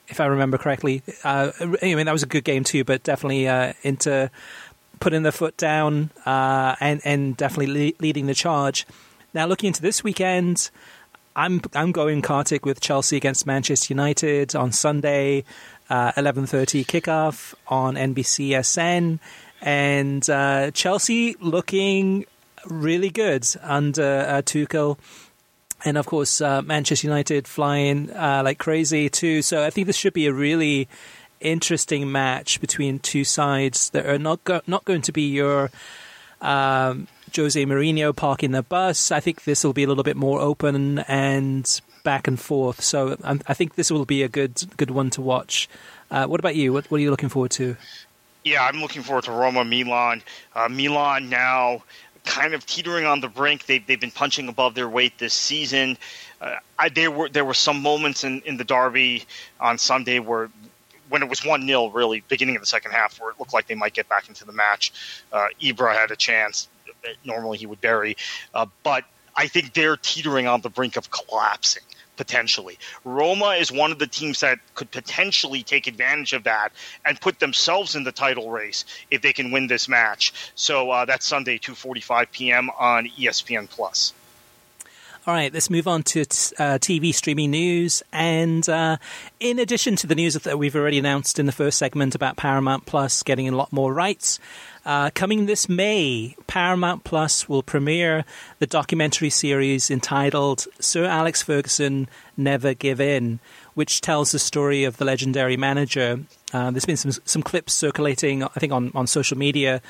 [0.09, 3.47] if I remember correctly, uh, I mean, that was a good game too, but definitely
[3.47, 4.31] uh, Inter
[5.01, 8.87] putting their foot down uh, and, and definitely le- leading the charge.
[9.35, 10.71] Now, looking into this weekend,
[11.37, 15.45] I'm I'm going Kartik with Chelsea against Manchester United on Sunday
[15.91, 19.19] uh, 11.30 kickoff on NBCSN.
[19.61, 22.27] And uh, Chelsea looking
[22.67, 24.99] really good under uh, Tuchel.
[25.85, 29.43] And of course, uh, Manchester United flying uh, like crazy too.
[29.43, 30.89] So I think this should be a really
[31.41, 35.71] interesting match between two sides that are not go- not going to be your
[36.41, 39.11] um, Jose Mourinho parking the bus.
[39.11, 42.81] I think this will be a little bit more open and back and forth.
[42.81, 45.69] So um, I think this will be a good good one to watch.
[46.11, 46.73] Uh, what about you?
[46.73, 47.77] What, what, are you looking forward to?
[48.45, 50.23] Yeah, I'm looking forward to Roma Milan.
[50.55, 51.83] Uh, Milan now
[52.25, 53.67] kind of teetering on the brink.
[53.67, 55.99] They've, they've been punching above their weight this season.
[56.41, 59.25] Uh, I, there were there were some moments in, in the derby
[59.59, 60.51] on Sunday where
[61.09, 63.67] when it was one 0 really beginning of the second half where it looked like
[63.67, 64.93] they might get back into the match.
[65.33, 66.69] Uh, Ibra had a chance.
[67.25, 68.17] Normally he would bury,
[68.55, 69.05] uh, but
[69.37, 71.83] I think they're teetering on the brink of collapsing
[72.17, 72.79] potentially.
[73.05, 76.73] Roma is one of the teams that could potentially take advantage of that
[77.05, 80.33] and put themselves in the title race if they can win this match.
[80.55, 82.71] So uh, that's Sunday, 2:45 p.m.
[82.79, 84.13] on ESPN Plus.
[85.27, 86.25] All right, let's move on to uh,
[86.79, 88.03] TV streaming news.
[88.13, 88.99] And uh,
[89.41, 92.85] in addition to the news that we've already announced in the first segment about Paramount
[92.85, 94.39] Plus getting a lot more rights,
[94.85, 98.25] uh, coming this May, Paramount Plus will premiere
[98.59, 103.41] the documentary series entitled Sir Alex Ferguson Never Give In,
[103.75, 106.21] which tells the story of the legendary manager.
[106.53, 109.81] Uh, there's been some some clips circulating, I think, on, on social media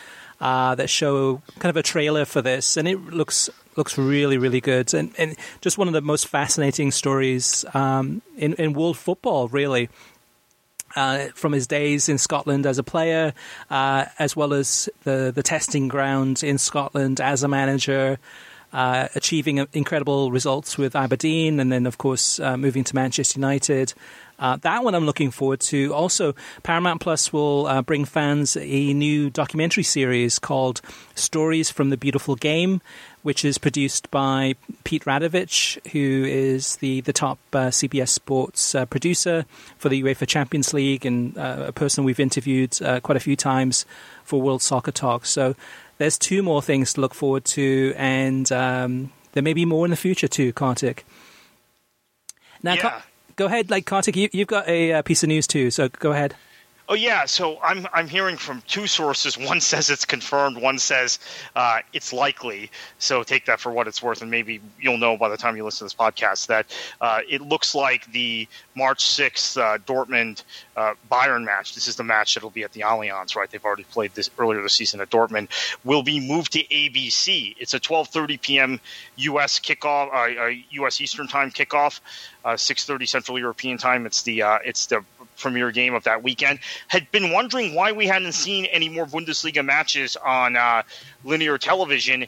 [0.41, 4.61] uh, that show kind of a trailer for this, and it looks looks really, really
[4.61, 9.49] good, and, and just one of the most fascinating stories um, in in world football,
[9.49, 9.89] really
[10.97, 13.33] uh, from his days in Scotland as a player,
[13.71, 18.19] uh, as well as the, the testing ground in Scotland as a manager,
[18.73, 23.95] uh, achieving incredible results with Aberdeen, and then, of course, uh, moving to Manchester United.
[24.37, 25.95] Uh, that one I'm looking forward to.
[25.95, 30.81] Also, Paramount Plus will uh, bring fans a new documentary series called
[31.15, 32.83] Stories from the Beautiful Game,
[33.25, 38.85] which is produced by Pete Radovich, who is the, the top uh, CBS Sports uh,
[38.85, 39.47] producer
[39.79, 43.35] for the UEFA Champions League and uh, a person we've interviewed uh, quite a few
[43.35, 43.87] times
[44.25, 45.25] for World Soccer Talk.
[45.25, 45.57] So
[45.97, 49.91] there's two more things to look forward to, and um, there may be more in
[49.91, 51.07] the future too, Kartik.
[52.63, 53.01] Now, yeah.
[53.37, 56.13] go ahead, like Kartik, you, have got a, a, piece of news too, so go
[56.13, 56.35] ahead.
[56.87, 59.39] Oh yeah, so I'm I'm hearing from two sources.
[59.49, 60.59] One says it's confirmed.
[60.59, 61.19] One says
[61.57, 62.71] uh, it's likely.
[62.99, 65.65] So take that for what it's worth, and maybe you'll know by the time you
[65.65, 66.67] listen to this podcast that
[67.01, 70.43] uh, it looks like the March 6th uh, Dortmund
[70.77, 71.75] uh, Bayern match.
[71.75, 73.51] This is the match that'll be at the Allianz, right?
[73.51, 75.49] They've already played this earlier this season at Dortmund.
[75.85, 77.55] Will be moved to ABC.
[77.59, 78.81] It's a 12:30 p.m.
[79.17, 79.59] U.S.
[79.59, 80.09] kickoff,
[80.73, 81.01] U.S.
[81.01, 82.01] Uh, uh, Eastern Time kickoff,
[82.53, 84.07] 6:30 Central European Time.
[84.07, 85.05] It's the it's the
[85.39, 86.59] premier game of that weekend.
[86.89, 90.83] Had been wondering why we hadn't seen any more Bundesliga matches on uh,
[91.25, 92.27] linear television.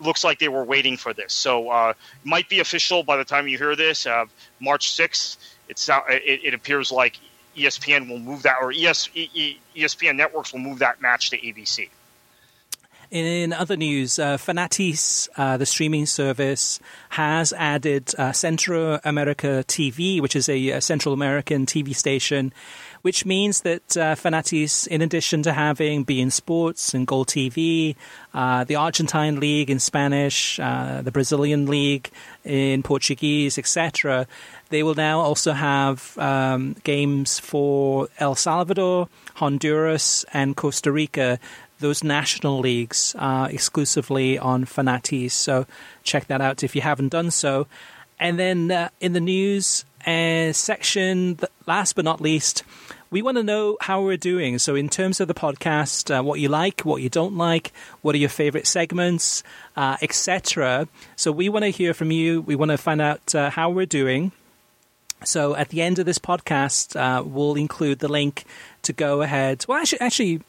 [0.00, 1.92] Looks like they were waiting for this, so uh,
[2.24, 4.06] might be official by the time you hear this.
[4.06, 4.24] Uh,
[4.58, 5.38] March sixth.
[5.68, 7.18] It's it, it appears like
[7.56, 9.08] ESPN will move that, or ES,
[9.76, 11.88] ESPN networks will move that match to ABC.
[13.10, 20.36] In other news, uh, Fanatiz, uh, the streaming service, has added uh, America TV, which
[20.36, 22.52] is a, a, Central American TV station,
[23.02, 27.96] which means that uh, Fanatiz, in addition to having beIN Sports and Gol TV,
[28.32, 32.10] uh, the Argentine League in Spanish, uh, the Brazilian League
[32.44, 34.28] in Portuguese, etc.,
[34.68, 41.40] they will now also have um, games for El Salvador, Honduras, and Costa Rica
[41.80, 45.32] those national leagues uh, exclusively on Fanatiz.
[45.32, 45.66] So
[46.04, 47.66] check that out if you haven't done so.
[48.20, 52.62] And then uh, in the news uh, section, last but not least,
[53.10, 54.58] we want to know how we're doing.
[54.58, 58.14] So, in terms of the podcast, uh, what you like, what you don't like, what
[58.14, 59.42] are your favorite segments,
[59.74, 60.86] uh, etc.
[61.16, 62.42] So, we want to hear from you.
[62.42, 64.32] We want to find out uh, how we're doing.
[65.24, 66.94] So, at the end of this podcast,
[67.26, 68.44] we'll include the link
[68.82, 69.64] to go ahead.
[69.66, 70.42] Well, actually, actually,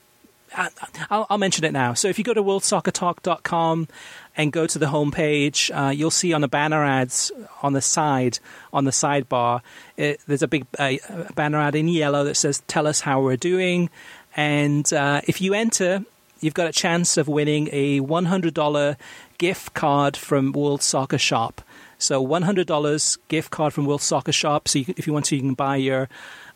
[0.56, 1.94] I'll, I'll, mention it now.
[1.94, 3.88] So if you go to worldsoccertalk.com
[4.36, 8.40] and go to the homepage, uh, you'll see on the banner ads on the side,
[8.74, 9.62] on the sidebar,
[9.98, 10.94] it, there's a big uh,
[11.36, 13.90] banner ad in yellow that says, Tell us how we're doing.
[14.36, 16.04] And uh, if you enter,
[16.42, 18.96] you've got a chance of winning a $100
[19.38, 21.62] gift card from World Soccer Shop.
[21.98, 24.68] So $100 gift card from World Soccer Shop.
[24.68, 26.10] So you, if you want to, you can buy your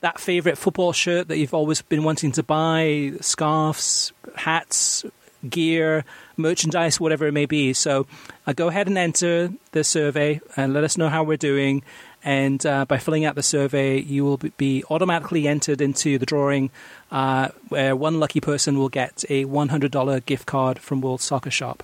[0.05, 5.03] that favorite football shirt that you've always been wanting to buy, scarves, hats,
[5.49, 6.05] gear,
[6.37, 7.73] merchandise, whatever it may be.
[7.73, 8.05] So
[8.45, 11.81] uh, go ahead and enter the survey and let us know how we're doing.
[12.23, 16.69] And uh, by filling out the survey, you will be automatically entered into the drawing
[17.11, 21.81] uh, where one lucky person will get a $100 gift card from World Soccer Shop.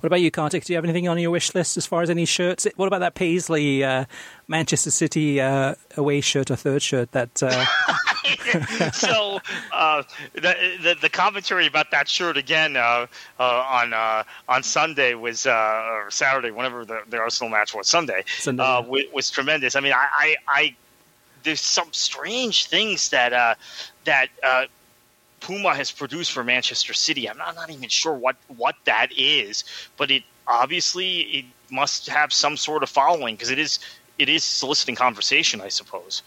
[0.00, 0.64] What about you, Kartik?
[0.64, 2.66] Do you have anything on your wish list as far as any shirts?
[2.76, 4.04] What about that Paisley uh,
[4.46, 7.12] Manchester City uh, away shirt or third shirt?
[7.12, 7.64] That uh...
[8.92, 9.40] so
[9.72, 10.02] uh,
[10.34, 13.06] the, the, the commentary about that shirt again uh,
[13.40, 18.62] uh, on on Sunday was or Saturday, whenever the, the Arsenal match was Sunday, Sunday
[18.62, 19.76] was, was, tremendous.
[19.76, 20.76] I mean, I, I, I
[21.42, 23.58] there's some strange things that
[24.04, 24.28] that
[25.40, 27.28] Puma has produced for Manchester City.
[27.28, 29.64] I'm not, not even sure what what that is,
[29.96, 33.78] but it obviously it must have some sort of following because it is
[34.18, 36.22] it is soliciting conversation, I suppose.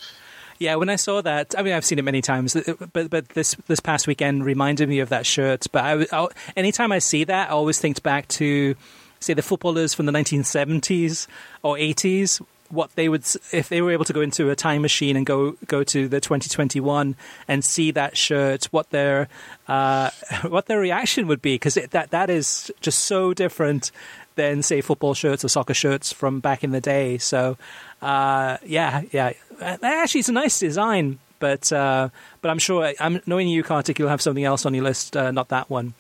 [0.60, 3.30] Yeah, when I saw that, I mean, I've seen it many times, uh, but but
[3.30, 5.67] this this past weekend reminded me of that shirt.
[5.72, 8.76] But I, I, anytime I see that, I always think back to,
[9.22, 11.28] say, the footballers from the 1970s
[11.63, 15.15] or 80s what they would if they were able to go into a time machine
[15.15, 17.15] and go go to the 2021
[17.47, 19.27] and see that shirt what their
[19.67, 20.10] uh,
[20.47, 21.55] what their reaction would be.
[21.55, 23.91] Because that that is just so different
[24.36, 27.17] than say football shirts or soccer shirts from back in the day.
[27.17, 27.58] So
[28.01, 29.34] uh, yeah yeah.
[29.62, 32.10] Actually it's a nice design but uh,
[32.41, 35.32] but I'm sure I'm knowing you Kartik you'll have something else on your list uh,
[35.32, 35.93] not that one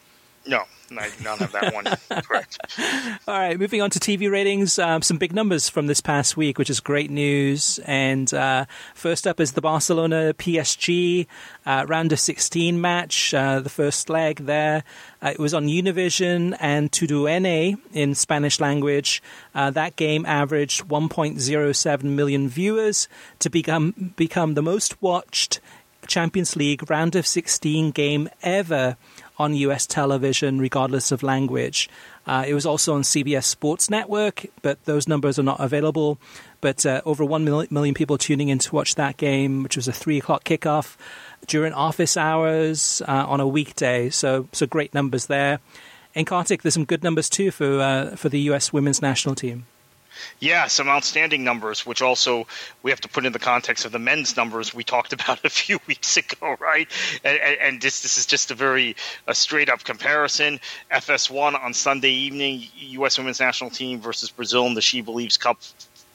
[0.45, 0.63] no
[0.97, 1.85] I don't have that one
[2.23, 2.57] correct.
[3.27, 4.79] All right, moving on to TV ratings.
[4.79, 7.79] Um, some big numbers from this past week, which is great news.
[7.85, 11.27] And uh, first up is the Barcelona PSG
[11.65, 14.83] uh, round of 16 match, uh, the first leg there.
[15.21, 19.21] Uh, it was on Univision and TUDN in Spanish language.
[19.53, 23.07] Uh, that game averaged 1.07 million viewers
[23.39, 25.59] to become become the most watched
[26.07, 28.97] Champions League round of 16 game ever
[29.39, 31.89] on US television, regardless of language.
[32.27, 36.19] Uh, it was also on CBS Sports Network, but those numbers are not available.
[36.61, 39.93] But uh, over 1 million people tuning in to watch that game, which was a
[39.93, 40.97] 3 o'clock kickoff
[41.47, 44.09] during office hours uh, on a weekday.
[44.09, 45.59] So, so great numbers there.
[46.13, 49.65] In Kartik, there's some good numbers too for, uh, for the US women's national team.
[50.39, 52.47] Yeah, some outstanding numbers, which also
[52.83, 55.49] we have to put in the context of the men's numbers we talked about a
[55.49, 56.87] few weeks ago, right?
[57.23, 58.95] And, and this this is just a very
[59.27, 60.59] a straight up comparison.
[60.91, 63.17] FS1 on Sunday evening, U.S.
[63.17, 65.59] Women's National Team versus Brazil in the She Believes Cup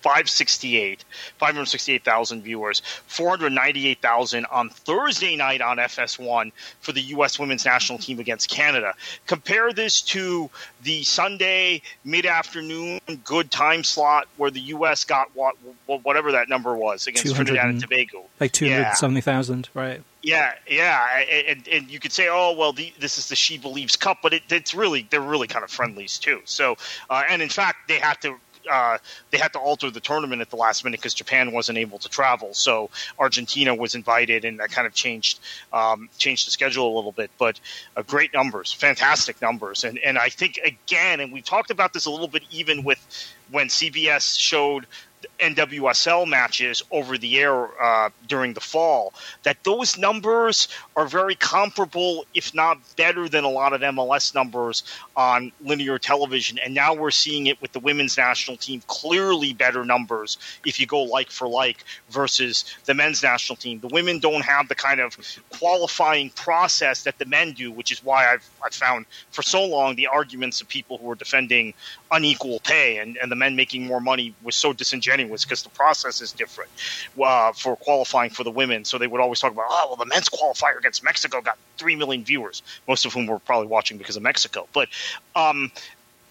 [0.05, 1.02] 568,
[1.38, 7.38] 568,000 viewers, 498,000 on Thursday night on FS1 for the U.S.
[7.38, 8.92] women's national team against Canada.
[9.26, 10.50] Compare this to
[10.82, 15.05] the Sunday mid afternoon good time slot where the U.S.
[15.05, 18.26] got what whatever that number was against Trinidad and Tobago.
[18.40, 19.80] Like 270,000, yeah.
[19.80, 20.02] right.
[20.24, 23.94] Yeah, yeah, and, and you could say, oh well, the, this is the She Believes
[23.94, 26.40] Cup, but it, it's really they're really kind of friendlies too.
[26.46, 26.76] So,
[27.11, 28.36] uh, and in fact, they had to
[28.70, 28.98] uh,
[29.30, 32.08] they had to alter the tournament at the last minute because Japan wasn't able to
[32.08, 32.54] travel.
[32.54, 35.38] So Argentina was invited, and that kind of changed
[35.72, 37.30] um, changed the schedule a little bit.
[37.38, 37.60] But
[37.96, 42.06] uh, great numbers, fantastic numbers, and and I think again, and we talked about this
[42.06, 42.98] a little bit even with
[43.50, 44.86] when CBS showed
[45.39, 49.12] NWSL matches over the air uh, during the fall,
[49.43, 54.85] that those numbers are very comparable, if not better, than a lot of MLS numbers
[55.16, 56.59] on linear television.
[56.59, 60.87] And now we're seeing it with the women's national team, clearly better numbers if you
[60.87, 63.80] go like for like versus the men's national team.
[63.80, 65.16] The women don't have the kind of
[65.51, 69.97] qualifying process that the men do, which is why I've, I've found for so long
[69.97, 71.74] the arguments of people who are defending
[72.11, 76.20] unequal pay and, and the men making more money was so disingenuous because the process
[76.20, 76.70] is different
[77.22, 78.85] uh, for qualifying for the women.
[78.85, 81.97] So they would always talk about, oh, well, the men's qualifier against Mexico got 3
[81.97, 84.66] million viewers, most of whom were probably watching because of Mexico.
[84.72, 84.89] But
[85.37, 85.70] um,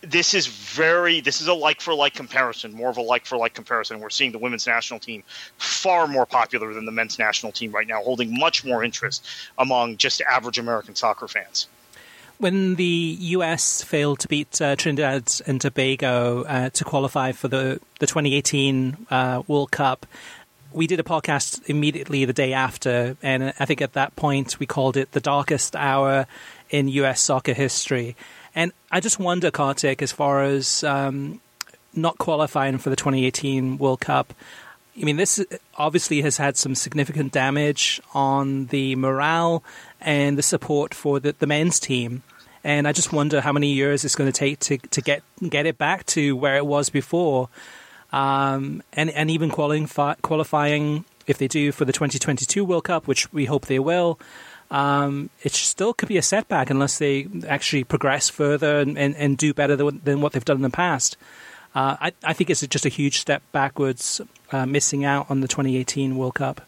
[0.03, 3.37] this is very this is a like for like comparison more of a like for
[3.37, 5.23] like comparison we're seeing the women's national team
[5.57, 9.25] far more popular than the men's national team right now holding much more interest
[9.57, 11.67] among just average american soccer fans
[12.43, 17.79] when the US failed to beat uh, Trinidad and Tobago uh, to qualify for the,
[17.99, 20.05] the 2018 uh, World Cup,
[20.73, 23.15] we did a podcast immediately the day after.
[23.23, 26.27] And I think at that point we called it the darkest hour
[26.69, 28.17] in US soccer history.
[28.53, 31.39] And I just wonder, Kartik, as far as um,
[31.95, 34.33] not qualifying for the 2018 World Cup,
[35.01, 35.43] I mean, this
[35.77, 39.63] obviously has had some significant damage on the morale
[40.01, 42.21] and the support for the, the men's team.
[42.63, 45.65] And I just wonder how many years it's going to take to, to get get
[45.65, 47.49] it back to where it was before,
[48.11, 53.31] um, and and even qualifying qualifying if they do for the 2022 World Cup, which
[53.33, 54.19] we hope they will.
[54.71, 59.37] Um, it still could be a setback unless they actually progress further and, and, and
[59.37, 61.15] do better than, than, what they've done in the past.
[61.75, 64.19] Uh, I, I, think it's just a huge step backwards,
[64.51, 66.61] uh, missing out on the 2018 World Cup.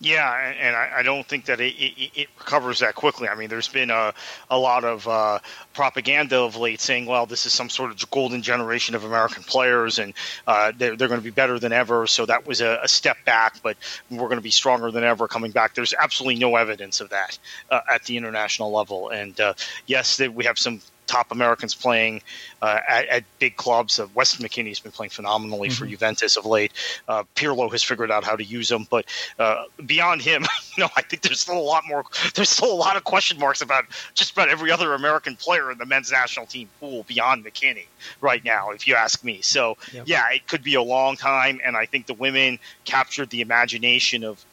[0.00, 3.26] Yeah, and I, don't think that it, it, it, recovers that quickly.
[3.28, 4.14] I mean, there's been a,
[4.48, 5.40] a lot of uh,
[5.74, 9.98] propaganda of late saying, well, this is some sort of golden generation of American players
[9.98, 10.14] and
[10.46, 12.06] uh, they're, they're going to be better than ever.
[12.06, 13.76] So that was a, a, step back, but
[14.08, 15.74] we're going to be stronger than ever coming back.
[15.74, 17.36] There's absolutely no evidence of that
[17.68, 19.08] uh, at the international level.
[19.08, 19.54] And uh,
[19.86, 22.22] yes, we have some top Americans playing
[22.62, 23.98] uh, at, at, big clubs.
[23.98, 25.84] Uh, Weston McKennie's been playing phenomenally mm-hmm.
[25.84, 26.72] for Juventus of late.
[27.08, 29.06] Uh, Pirlo has figured out how to use him, but
[29.38, 30.44] uh, beyond him,
[30.78, 32.04] know, I think there's still a lot more.
[32.34, 33.84] There's still a lot of question marks about
[34.14, 37.86] just about every other American player in the men's national team pool beyond McKennie
[38.20, 39.40] right now, if you ask me.
[39.42, 40.04] So yep.
[40.06, 44.24] yeah, it could be a long time, and I think the women captured the imagination
[44.24, 44.44] of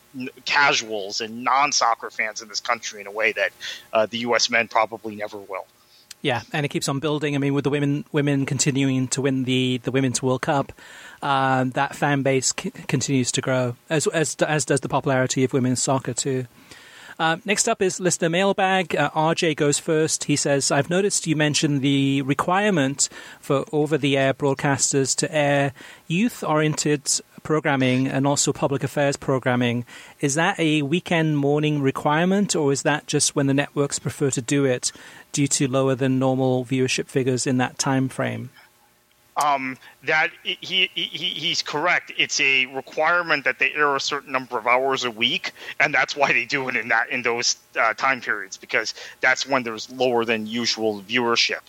[0.45, 3.51] casuals and non-soccer fans in this country in a way that
[3.91, 4.49] uh, the U.S.
[4.49, 5.66] men probably never will.
[6.26, 7.36] Yeah, and it keeps on building.
[7.36, 10.71] I mean, with the women women continuing to win the, the women's World Cup,
[11.21, 15.53] um, that fan base c- continues to grow, as, as as does the popularity of
[15.53, 16.47] women's soccer too.
[17.19, 18.95] Uh, next up is listener mailbag.
[18.95, 20.23] Uh, RJ goes first.
[20.23, 23.07] He says, "I've noticed you mentioned the requirement
[23.39, 25.73] for over-the-air broadcasters to air
[26.07, 29.86] youth-oriented programming and also public affairs programming.
[30.19, 34.41] Is that a weekend morning requirement, or is that just when the networks prefer to
[34.41, 34.91] do it
[35.36, 38.50] due to lower than normal viewership figures in that time frame?
[39.36, 42.14] Um, that he, he he's correct.
[42.18, 46.16] It's a requirement that they air a certain number of hours a week, and that's
[46.16, 49.92] why they do it in that in those uh, time periods because that's when there's
[49.92, 51.60] lower than usual viewership.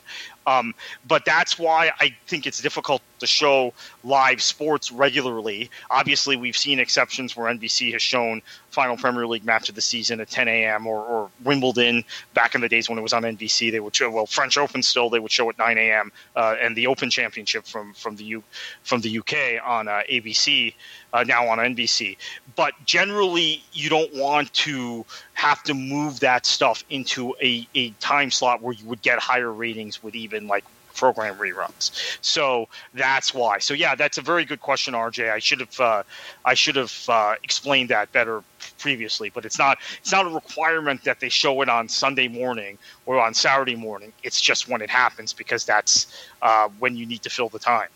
[0.47, 0.74] Um,
[1.07, 3.72] but that's why I think it's difficult to show
[4.05, 5.70] live sports regularly.
[5.90, 10.20] Obviously, we've seen exceptions where NBC has shown final Premier League match of the season
[10.20, 10.86] at 10 a.m.
[10.86, 13.72] or, or Wimbledon back in the days when it was on NBC.
[13.72, 16.12] They would show well French Open still they would show at 9 a.m.
[16.36, 18.44] Uh, and the Open Championship from from the U
[18.84, 20.74] from the UK on uh, ABC
[21.12, 22.16] uh, now on NBC.
[22.54, 25.04] But generally, you don't want to
[25.34, 29.52] have to move that stuff into a, a time slot where you would get higher
[29.52, 30.64] ratings with even like
[30.96, 32.18] program reruns.
[32.22, 33.59] So that's why.
[33.59, 35.30] So yeah, that's a very good question, RJ.
[35.30, 36.02] I should have uh,
[36.44, 38.42] I should have uh, explained that better
[38.78, 42.78] previously, but it's not it's not a requirement that they show it on Sunday morning
[43.04, 44.12] or on Saturday morning.
[44.22, 47.88] It's just when it happens because that's uh, when you need to fill the time.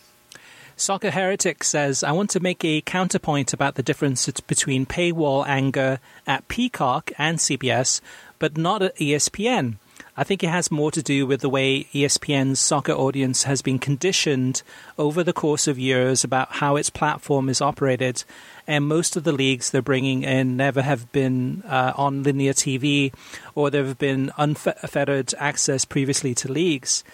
[0.80, 6.00] Soccer Heretic says, I want to make a counterpoint about the difference between paywall anger
[6.26, 8.00] at Peacock and CBS,
[8.38, 9.74] but not at ESPN.
[10.16, 13.78] I think it has more to do with the way ESPN's soccer audience has been
[13.78, 14.62] conditioned
[14.98, 18.24] over the course of years about how its platform is operated.
[18.66, 23.12] And most of the leagues they're bringing in never have been uh, on linear TV
[23.54, 27.04] or there have been unfettered access previously to leagues.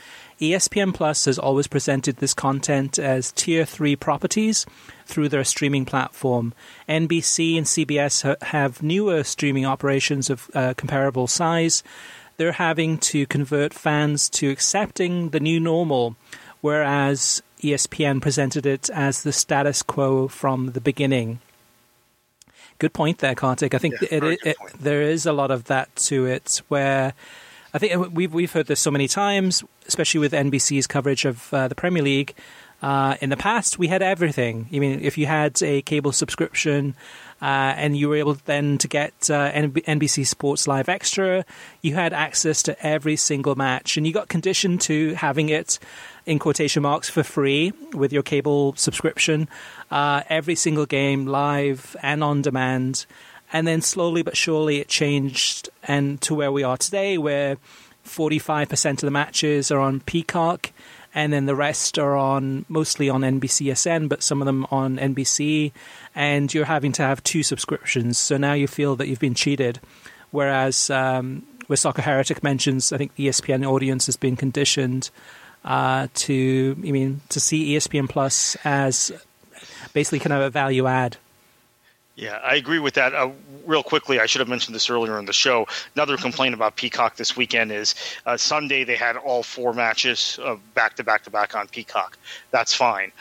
[0.41, 4.66] ESPN Plus has always presented this content as tier 3 properties
[5.07, 6.53] through their streaming platform.
[6.89, 11.82] NBC and CBS ha- have newer streaming operations of uh, comparable size
[12.37, 16.16] they're having to convert fans to accepting the new normal,
[16.61, 21.41] whereas ESPN presented it as the status quo from the beginning.
[22.78, 23.74] Good point there, Kartik.
[23.74, 27.14] I think yeah, it, it, it, there is a lot of that to it where
[27.77, 31.68] I think we've we've heard this so many times, especially with NBC's coverage of uh,
[31.68, 32.35] the Premier League.
[32.81, 34.66] Uh, in the past, we had everything.
[34.72, 36.95] I mean, if you had a cable subscription,
[37.43, 37.45] uh,
[37.77, 41.45] and you were able then to get uh, NBC Sports Live Extra.
[41.83, 45.79] You had access to every single match, and you got conditioned to having it
[46.24, 49.51] in quotation marks for free with your cable subscription,
[49.91, 53.05] uh, every single game live and on demand.
[53.57, 57.57] And then slowly but surely it changed, and to where we are today, where
[58.05, 60.73] 45% of the matches are on Peacock
[61.15, 65.73] and then the rest are on mostly on NBCSN, but some of them on NBC,
[66.15, 68.19] and you're having to have two subscriptions.
[68.19, 69.81] So now you feel that you've been cheated.
[70.33, 75.09] Whereas um, with Soccer Heretic mentions, I think the ESPN audience has been conditioned
[75.65, 79.11] uh, to, I mean, to see ESPN Plus as
[79.95, 81.17] basically kind of a value add.
[82.17, 83.14] Yeah, I agree with that.
[83.14, 83.31] Uh,
[83.67, 85.67] real quickly, I should have mentioned this earlier in the show.
[85.95, 87.95] Another complaint about Peacock this weekend is
[88.25, 92.17] uh, Sunday they had all four matches uh, back to back to back on Peacock.
[92.51, 93.12] That's fine.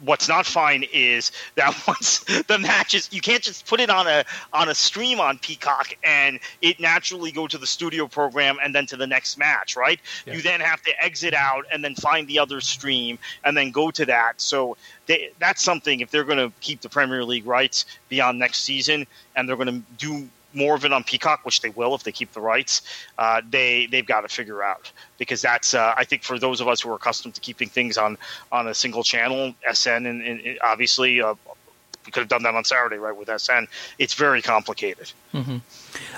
[0.00, 4.24] What's not fine is that once the matches you can't just put it on a
[4.52, 8.86] on a stream on Peacock and it naturally go to the studio program and then
[8.86, 10.00] to the next match, right?
[10.26, 10.34] Yeah.
[10.34, 13.90] You then have to exit out and then find the other stream and then go
[13.90, 14.40] to that.
[14.40, 14.76] So
[15.06, 19.06] they, that's something if they're going to keep the Premier League rights beyond next season
[19.36, 22.12] and they're going to do more of it on Peacock, which they will if they
[22.12, 22.82] keep the rights,
[23.18, 26.68] uh, they they've got to figure out because that's uh, I think for those of
[26.68, 28.18] us who are accustomed to keeping things on
[28.52, 31.34] on a single channel, SN and, and obviously uh,
[32.06, 33.66] we could have done that on Saturday, right, with SN.
[33.98, 35.12] It's very complicated.
[35.32, 35.58] Mm-hmm.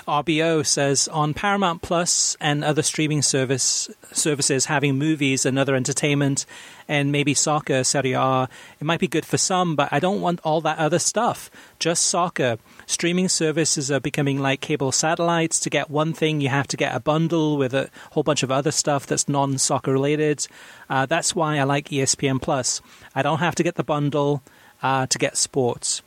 [0.09, 6.45] RBO says on Paramount Plus and other streaming service services having movies and other entertainment
[6.87, 10.39] and maybe soccer, Serie A, it might be good for some, but I don't want
[10.43, 11.49] all that other stuff.
[11.79, 12.57] Just soccer.
[12.89, 15.59] Streaming services are becoming like cable satellites.
[15.59, 18.51] To get one thing, you have to get a bundle with a whole bunch of
[18.51, 20.47] other stuff that's non soccer related.
[20.89, 22.81] Uh, that's why I like ESPN Plus.
[23.13, 24.41] I don't have to get the bundle
[24.81, 26.01] uh, to get sports.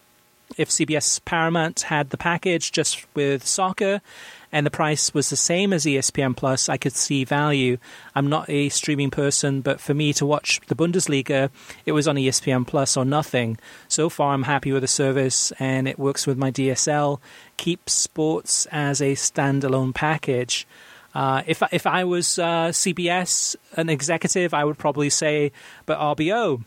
[0.57, 4.01] If CBS Paramount had the package just with soccer
[4.53, 7.79] and the price was the same as ESPN Plus, I could see value.
[8.15, 11.51] I'm not a streaming person, but for me to watch the Bundesliga,
[11.87, 13.59] it was on ESPN Plus or nothing.
[13.89, 17.21] So far, I'm happy with the service and it works with my DSL.
[17.57, 20.67] Keeps sports as a standalone package.
[21.15, 25.51] Uh, if if I was uh, CBS, an executive, I would probably say,
[25.85, 26.63] but RBO,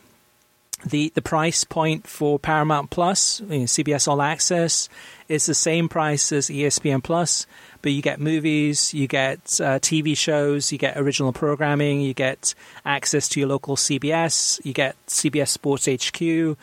[0.85, 4.89] the the price point for Paramount Plus, you know, CBS All Access,
[5.29, 7.45] is the same price as ESPN Plus,
[7.83, 12.55] but you get movies, you get uh, TV shows, you get original programming, you get
[12.83, 16.57] access to your local CBS, you get CBS Sports HQ,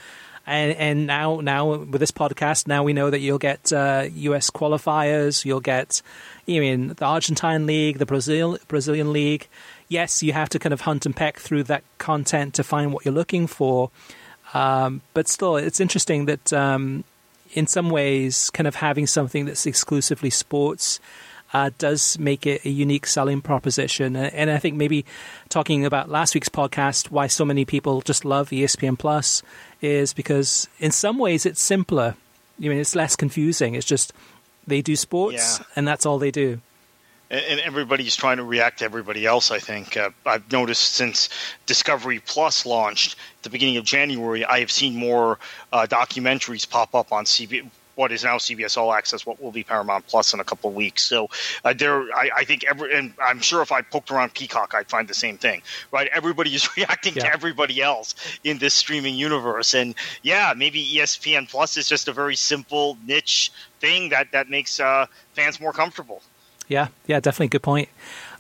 [0.47, 4.51] and and now now with this podcast, now we know that you'll get uh, US
[4.51, 6.03] qualifiers, you'll get,
[6.47, 9.47] you mean the Argentine League, the Brazil Brazilian League
[9.91, 13.05] yes, you have to kind of hunt and peck through that content to find what
[13.05, 13.91] you're looking for.
[14.55, 17.05] Um, but still, it's interesting that um,
[17.53, 21.01] in some ways, kind of having something that's exclusively sports
[21.53, 24.15] uh, does make it a unique selling proposition.
[24.17, 25.05] And I think maybe
[25.49, 29.43] talking about last week's podcast, why so many people just love ESPN Plus
[29.81, 32.15] is because in some ways it's simpler.
[32.59, 33.75] I mean, it's less confusing.
[33.75, 34.13] It's just
[34.67, 35.67] they do sports yeah.
[35.75, 36.61] and that's all they do
[37.31, 39.51] and everybody's trying to react to everybody else.
[39.51, 41.28] I think uh, I've noticed since
[41.66, 45.39] Discovery Plus launched at the beginning of January, I have seen more
[45.72, 47.70] uh, documentaries pop up on CB.
[47.97, 50.76] What is now CBS All Access, what will be Paramount Plus in a couple of
[50.76, 51.03] weeks.
[51.03, 51.28] So
[51.64, 54.89] uh, there, I, I, think every, and I'm sure if I poked around Peacock, I'd
[54.89, 55.61] find the same thing.
[55.93, 56.09] Right?
[56.14, 57.24] Everybody is reacting yeah.
[57.24, 62.12] to everybody else in this streaming universe, and yeah, maybe ESPN Plus is just a
[62.12, 66.22] very simple niche thing that that makes uh, fans more comfortable.
[66.71, 67.89] Yeah, yeah, definitely a good point.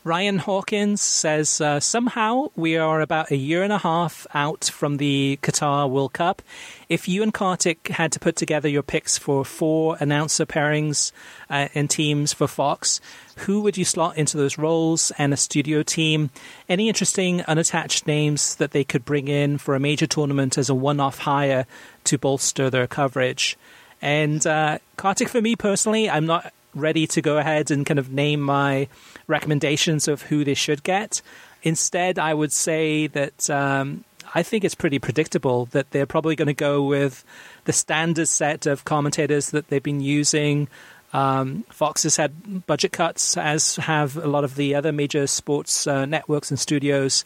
[0.04, 4.98] Ryan Hawkins says uh, somehow we are about a year and a half out from
[4.98, 6.40] the Qatar World Cup.
[6.88, 11.10] If you and Kartik had to put together your picks for four announcer pairings
[11.50, 13.00] uh, and teams for Fox,
[13.38, 16.30] who would you slot into those roles and a studio team?
[16.68, 20.74] Any interesting unattached names that they could bring in for a major tournament as a
[20.74, 21.66] one off hire
[22.04, 23.58] to bolster their coverage?
[24.00, 28.12] And uh, Kartik, for me personally, I'm not ready to go ahead and kind of
[28.12, 28.88] name my
[29.26, 31.22] recommendations of who they should get.
[31.62, 34.04] Instead, I would say that um,
[34.34, 37.24] I think it's pretty predictable that they're probably going to go with
[37.64, 40.68] the standard set of commentators that they've been using.
[41.12, 45.86] Um, Fox has had budget cuts, as have a lot of the other major sports
[45.86, 47.24] uh, networks and studios.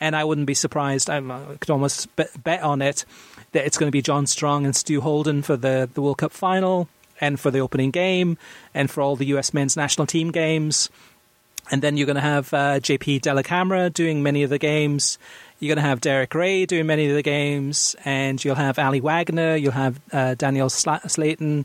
[0.00, 1.20] And I wouldn't be surprised, I
[1.60, 3.04] could almost bet, on it,
[3.52, 6.32] that it's going to be John Strong and Stu Holden for the, the World Cup
[6.32, 6.88] final
[7.20, 8.38] and for the opening game
[8.72, 10.90] and for all the US men's national team games.
[11.70, 15.18] And then you're going to have uh, JP Dellacamera doing many of the games.
[15.60, 19.00] You're going to have Derek Ray doing many of the games, and you'll have Aly
[19.00, 19.56] Wagner.
[19.56, 21.64] You'll have uh, Danielle Slaton.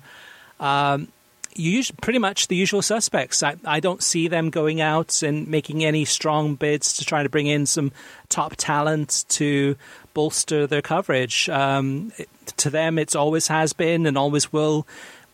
[0.59, 1.09] Um,
[1.55, 3.43] you pretty much the usual suspects.
[3.43, 7.29] I, I don't see them going out and making any strong bids to try to
[7.29, 7.91] bring in some
[8.29, 9.75] top talent to
[10.13, 11.49] bolster their coverage.
[11.49, 14.87] Um, it, to them, it's always has been and always will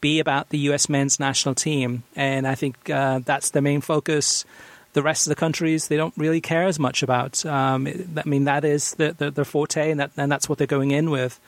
[0.05, 0.87] be about the U.S.
[0.87, 4.45] men's national team, and I think uh, that's the main focus.
[4.93, 7.43] The rest of the countries they don't really care as much about.
[7.43, 10.67] Um, I mean, that is the, the, their forte, and, that, and that's what they're
[10.67, 11.39] going in with.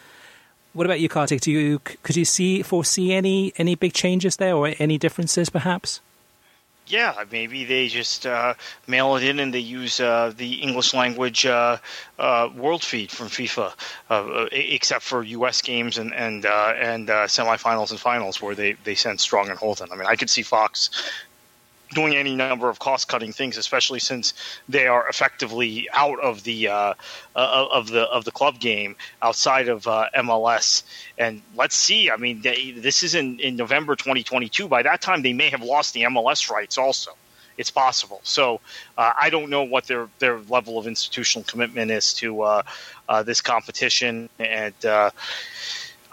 [0.74, 1.42] What about you, Kartik?
[1.42, 6.02] Do you could you see foresee any any big changes there, or any differences, perhaps?
[6.88, 8.54] Yeah, maybe they just uh,
[8.88, 11.78] mail it in and they use uh, the English language uh,
[12.18, 13.74] uh world feed from FIFA,
[14.10, 15.62] uh, uh, except for U.S.
[15.62, 19.90] games and and and semifinals and finals where they, they send Strong and Holden.
[19.92, 20.90] I mean, I could see Fox
[21.94, 24.34] doing any number of cost cutting things, especially since
[24.68, 26.94] they are effectively out of the uh,
[27.36, 30.84] uh, of the of the club game outside of uh, MLS.
[31.18, 32.12] And let's see.
[32.12, 34.68] I mean, they, this is in, in November 2022.
[34.68, 37.12] By that time, they may have lost the MLS rights also.
[37.58, 38.20] It's possible.
[38.24, 38.62] So
[38.98, 42.64] uh, I don't know what their their level of institutional commitment is to uh,
[43.10, 44.76] uh, this competition and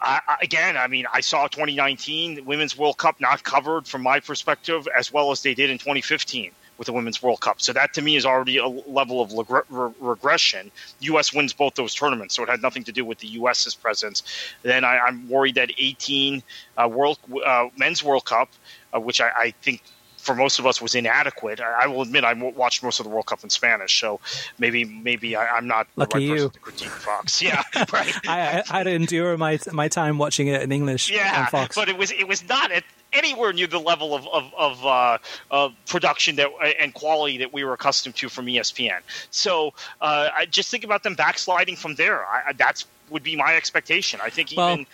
[0.05, 4.87] I, again, I mean, I saw 2019 Women's World Cup not covered from my perspective
[4.97, 7.61] as well as they did in 2015 with the Women's World Cup.
[7.61, 10.71] So that to me is already a level of re- regression.
[11.01, 11.33] U.S.
[11.33, 14.23] wins both those tournaments, so it had nothing to do with the U.S.'s presence.
[14.63, 16.43] Then I, am worried that 18
[16.77, 18.51] uh, World uh, Men's World Cup,
[18.93, 19.83] uh, which I, I, think
[20.25, 21.61] for most of us was inadequate.
[21.61, 24.21] I, I, will admit I watched most of the World Cup in Spanish, so
[24.59, 26.49] maybe maybe I, am not lucky right you.
[26.49, 27.43] to critique Fox.
[27.45, 27.63] Yeah,
[27.93, 28.15] right.
[28.27, 31.11] I, I, had to endure my my time watching it in English.
[31.11, 31.77] Yeah, Fox.
[31.77, 35.19] but it was it was not at anywhere near the level of of, of, uh,
[35.51, 36.49] of production that
[36.81, 39.01] and quality that we were accustomed to from ESPN.
[39.31, 42.25] So uh, I just think about them backsliding from there.
[42.27, 44.21] I, that's would be my expectation.
[44.23, 44.65] I think even.
[44.65, 44.85] Well,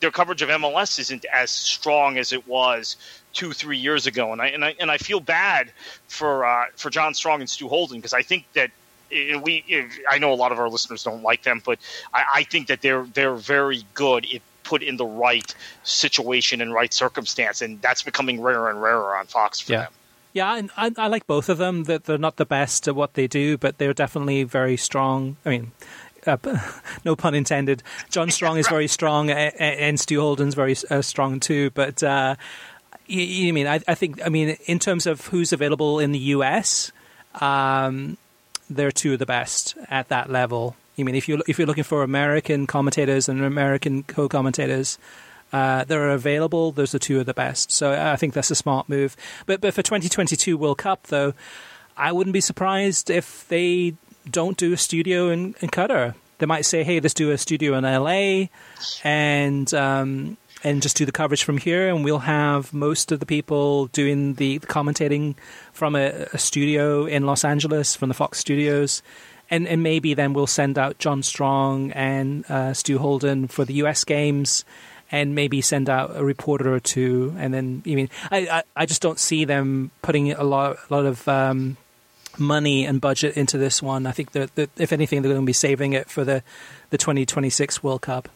[0.00, 2.96] their coverage of MLS isn't as strong as it was
[3.38, 5.70] two, three years ago, and I and I and I feel bad
[6.08, 8.72] for uh, for John Strong and Stu Holden because I think that
[9.10, 9.64] we
[10.10, 11.78] I know a lot of our listeners don't like them, but
[12.12, 16.74] I, I think that they're they're very good if put in the right situation and
[16.74, 19.82] right circumstance, and that's becoming rarer and rarer on Fox for yeah.
[19.84, 19.92] them.
[20.34, 21.84] Yeah, and I, I like both of them.
[21.84, 25.36] That they're not the best at what they do, but they're definitely very strong.
[25.46, 25.72] I mean,
[26.26, 26.36] uh,
[27.04, 27.84] no pun intended.
[28.10, 31.70] John Strong is very strong, and Stu Holden's very uh, strong too.
[31.70, 32.34] But uh,
[33.08, 36.18] you, you, mean I, I, think I mean in terms of who's available in the
[36.18, 36.92] US,
[37.40, 38.16] um,
[38.70, 40.76] they're two of the best at that level.
[40.96, 44.98] You mean if you if you're looking for American commentators and American co-commentators,
[45.52, 47.70] uh, that are available, those are two of the best.
[47.70, 49.16] So I think that's a smart move.
[49.46, 51.34] But but for 2022 World Cup though,
[51.96, 53.94] I wouldn't be surprised if they
[54.30, 56.14] don't do a studio in, in Qatar.
[56.38, 58.48] They might say, "Hey, let's do a studio in LA,"
[59.02, 63.26] and um, and just do the coverage from here, and we'll have most of the
[63.26, 65.36] people doing the, the commentating
[65.72, 69.02] from a, a, studio in Los Angeles, from the Fox Studios,
[69.50, 73.74] and and maybe then we'll send out John Strong and uh, Stu Holden for the
[73.74, 74.04] U.S.
[74.04, 74.64] games,
[75.12, 78.86] and maybe send out a reporter or two, and then I mean, I I, I
[78.86, 81.76] just don't see them putting a lot a lot of um,
[82.36, 84.06] money and budget into this one.
[84.06, 86.42] I think that, that if anything, they're going to be saving it for the
[86.90, 88.28] the 2026 World Cup.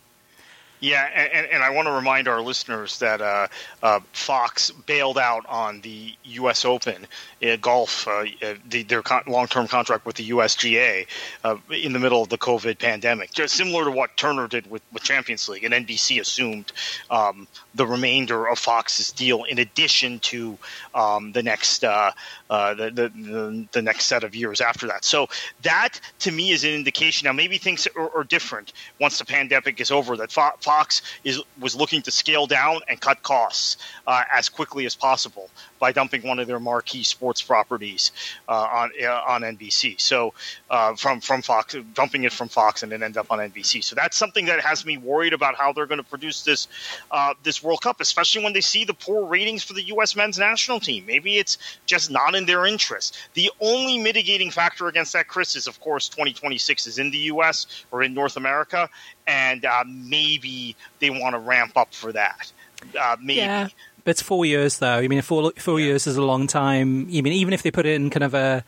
[0.83, 3.47] Yeah, and, and I want to remind our listeners that uh,
[3.85, 6.65] uh, Fox bailed out on the U.S.
[6.65, 7.07] Open
[7.41, 11.07] uh, golf, uh, uh, the, their con- long-term contract with the USGA
[11.45, 14.83] uh, in the middle of the COVID pandemic, just similar to what Turner did with,
[14.93, 16.73] with Champions League, and NBC assumed
[17.11, 20.59] um, the remainder of Fox's deal in addition to
[20.95, 22.15] um, the next the,
[22.49, 25.05] the, the, the next set of years after that.
[25.05, 25.29] So
[25.63, 27.27] that to me is an indication.
[27.27, 30.17] Now maybe things are, are different once the pandemic is over.
[30.17, 34.87] That Fox Fox is was looking to scale down and cut costs uh, as quickly
[34.87, 38.13] as possible by dumping one of their marquee sports properties
[38.49, 40.01] uh, on uh, on NBC.
[40.01, 40.35] So
[40.71, 43.83] uh, from from Fox, dumping it from Fox and then end up on NBC.
[43.83, 46.69] So that's something that has me worried about how they're going to produce this
[47.11, 50.17] uh, this World Cup, especially when they see the poor ratings for the U.S.
[50.17, 51.07] men's national team.
[51.07, 53.19] Maybe it's just not in their interest.
[53.35, 57.85] The only mitigating factor against that, Chris, is of course 2026 is in the U.S.
[57.91, 58.89] or in North America,
[59.27, 62.53] and uh, maybe they want to ramp up for that.
[62.99, 63.41] Uh, maybe.
[63.41, 63.69] Yeah.
[64.05, 64.99] But it's four years, though.
[64.99, 65.87] I mean, four four yeah.
[65.87, 67.07] years is a long time.
[67.09, 68.65] I mean, even if they put in kind of a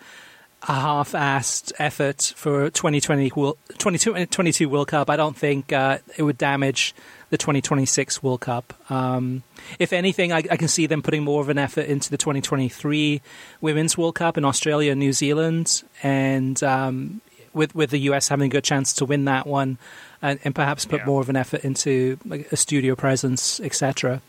[0.67, 6.95] a half-assed effort for 2020 2022 World Cup, I don't think uh, it would damage
[7.31, 8.73] the 2026 World Cup.
[8.91, 9.43] Um,
[9.79, 13.21] if anything, I, I, can see them putting more of an effort into the 2023
[13.61, 17.21] Women's World Cup in Australia and New Zealand, and um,
[17.53, 19.79] with with the US having a good chance to win that one
[20.23, 21.07] and, and perhaps put yeah.
[21.07, 24.23] more of an effort into like, a studio presence, etc.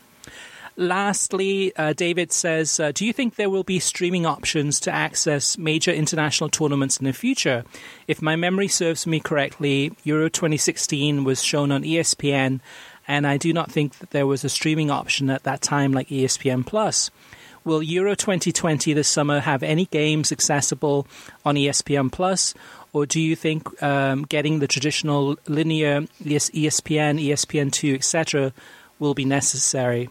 [0.78, 5.56] Lastly, uh, David says, uh, Do you think there will be streaming options to access
[5.56, 7.64] major international tournaments in the future?
[8.06, 12.60] If my memory serves me correctly, Euro 2016 was shown on ESPN,
[13.08, 16.08] and I do not think that there was a streaming option at that time like
[16.08, 17.10] ESPN Plus.
[17.64, 21.06] Will Euro 2020 this summer have any games accessible
[21.42, 22.52] on ESPN Plus,
[22.92, 28.52] or do you think um, getting the traditional linear ESPN, ESPN2, etc.,
[28.98, 30.10] will be necessary?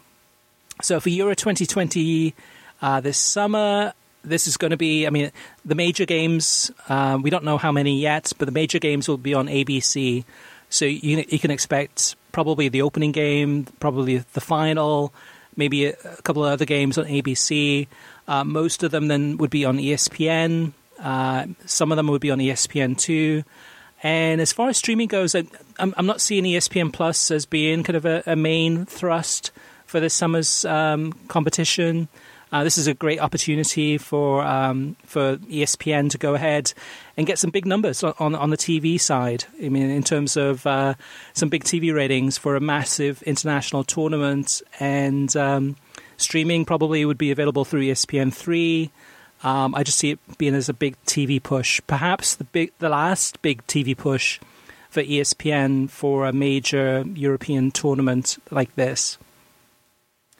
[0.82, 2.34] So for Euro 2020
[2.82, 5.32] uh, this summer, this is going to be, I mean,
[5.63, 9.17] the major games, uh, we don't know how many yet, but the major games will
[9.17, 10.26] be on ABC.
[10.69, 15.13] So you, you can expect probably the opening game, probably the final,
[15.55, 17.88] maybe a, a couple of other games on ABC.
[18.28, 20.73] Uh, most of them then would be on ESPN.
[20.99, 23.43] Uh, some of them would be on ESPN2.
[24.03, 25.43] And as far as streaming goes, I,
[25.80, 29.51] am I'm not seeing ESPN Plus as being kind of a, a main thrust
[29.86, 32.07] for this summer's um, competition.
[32.51, 36.73] Uh, this is a great opportunity for um, for ESPN to go ahead
[37.17, 39.45] and get some big numbers on on the TV side.
[39.61, 40.93] I mean, in terms of uh,
[41.33, 45.75] some big TV ratings for a massive international tournament, and um,
[46.17, 48.91] streaming probably would be available through ESPN three.
[49.43, 52.89] Um, I just see it being as a big TV push, perhaps the big, the
[52.89, 54.39] last big TV push
[54.89, 59.17] for ESPN for a major European tournament like this.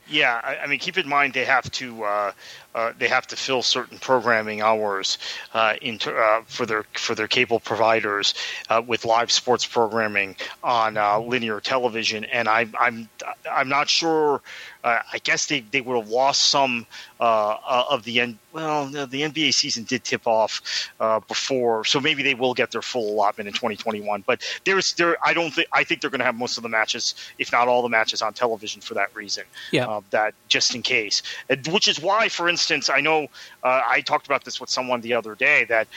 [0.08, 2.32] Yeah, I, I mean, keep in mind they have to uh,
[2.76, 5.18] uh, they have to fill certain programming hours
[5.54, 8.36] uh, into, uh, for their for their cable providers
[8.70, 13.10] uh, with live sports programming on uh, linear television, and I, I'm
[13.50, 14.42] I'm not sure
[14.86, 16.86] uh, I guess they, they would have lost some
[17.20, 18.38] uh, uh of the end.
[18.54, 22.84] Well, the NBA season did tip off uh, before, so maybe they will get their
[22.84, 24.24] full allotment in 2021.
[24.26, 26.70] But there's there, I don't think I think they're going to have most of the
[26.70, 29.44] matches, if not all the matches, on television for that reason.
[29.72, 31.24] Yeah, uh, that just in case.
[31.70, 33.28] Which is why, for instance, I know
[33.64, 35.88] I talked about this with someone the other day that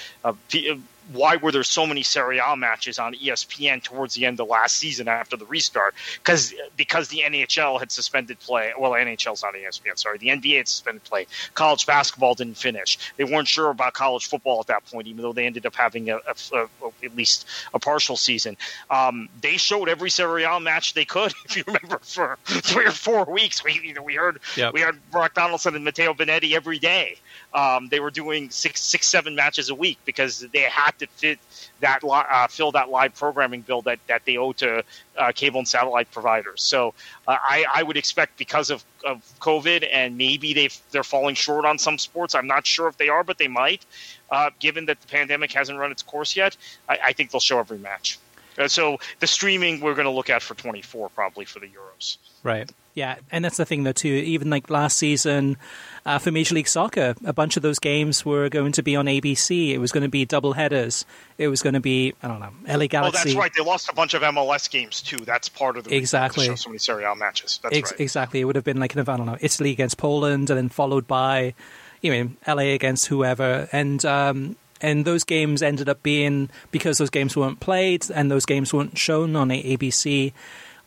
[1.12, 4.76] why were there so many Serie A matches on ESPN towards the end of last
[4.76, 5.94] season after the restart?
[6.16, 8.72] Because because the NHL had suspended play.
[8.78, 9.98] Well, NHL's not ESPN.
[9.98, 11.26] Sorry, the NBA had suspended play.
[11.54, 12.98] College basketball didn't finish.
[13.16, 16.10] They weren't sure about college football at that point, even though they ended up having
[16.10, 16.68] a, a, a
[17.04, 18.56] at least a partial season.
[18.90, 21.32] Um, they showed every Serie A match they could.
[21.48, 24.74] If you remember, for three or four weeks, we you know we heard yep.
[24.74, 27.16] we heard Brock Donaldson and Matteo Bonetti every day.
[27.54, 31.38] Um, they were doing six, six, seven matches a week because they had to fit
[31.80, 34.84] that uh, fill that live programming bill that, that they owe to
[35.16, 36.62] uh, cable and satellite providers.
[36.62, 36.92] So
[37.26, 41.64] uh, I, I would expect because of, of COVID and maybe they they're falling short
[41.64, 42.34] on some sports.
[42.34, 43.86] I'm not sure if they are, but they might.
[44.30, 46.56] Uh, given that the pandemic hasn't run its course yet,
[46.88, 48.18] I, I think they'll show every match.
[48.58, 52.18] Uh, so the streaming we're going to look at for 24 probably for the Euros.
[52.42, 52.70] Right.
[52.98, 54.08] Yeah, and that's the thing though too.
[54.08, 55.56] Even like last season,
[56.04, 59.06] uh, for Major League Soccer, a bunch of those games were going to be on
[59.06, 59.70] ABC.
[59.70, 61.06] It was going to be double headers.
[61.38, 63.20] It was going to be I don't know LA Galaxy.
[63.20, 63.52] Oh, that's right.
[63.56, 65.18] They lost a bunch of MLS games too.
[65.18, 67.60] That's part of the exactly show so many Serie A matches.
[67.62, 68.00] That's Ex- right.
[68.00, 68.40] Exactly.
[68.40, 71.54] It would have been like I don't know Italy against Poland, and then followed by
[72.02, 77.10] you know LA against whoever, and um, and those games ended up being because those
[77.10, 80.32] games weren't played and those games weren't shown on ABC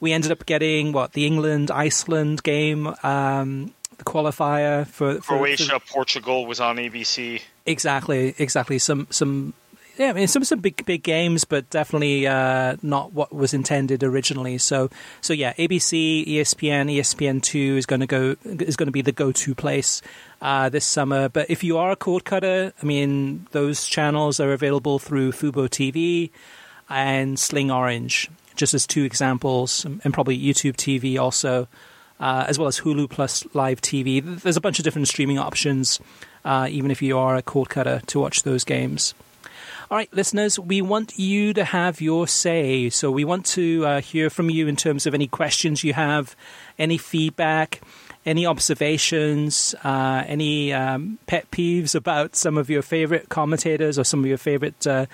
[0.02, 5.80] we ended up getting what the England Iceland game, um, the qualifier for, for Croatia,
[5.80, 7.41] for, Portugal was on ABC.
[7.66, 8.80] Exactly, exactly.
[8.80, 9.54] Some some
[9.97, 14.04] yeah, I mean, some some big big games, but definitely uh, not what was intended
[14.04, 14.58] originally.
[14.58, 14.89] So
[15.22, 19.12] so yeah, ABC, ESPN, ESPN two is going to go is going to be the
[19.12, 20.02] go to place
[20.41, 21.30] uh, this summer.
[21.30, 25.70] But if you are a cord cutter, I mean, those channels are available through Fubo
[25.70, 26.32] TV
[26.89, 28.30] and Sling Orange,
[28.62, 31.68] just as two examples, and probably YouTube TV also.
[32.20, 34.24] Uh, as well as Hulu Plus Live TV.
[34.24, 35.99] There's a bunch of different streaming options,
[36.45, 39.16] uh, even if you are a cord cutter, to watch those games.
[39.89, 42.91] All right, listeners, we want you to have your say.
[42.91, 46.36] So we want to uh, hear from you in terms of any questions you have,
[46.78, 47.82] any feedback,
[48.26, 54.20] any observations, uh, any um, pet peeves about some of your favorite commentators or some
[54.20, 55.07] of your favorite uh,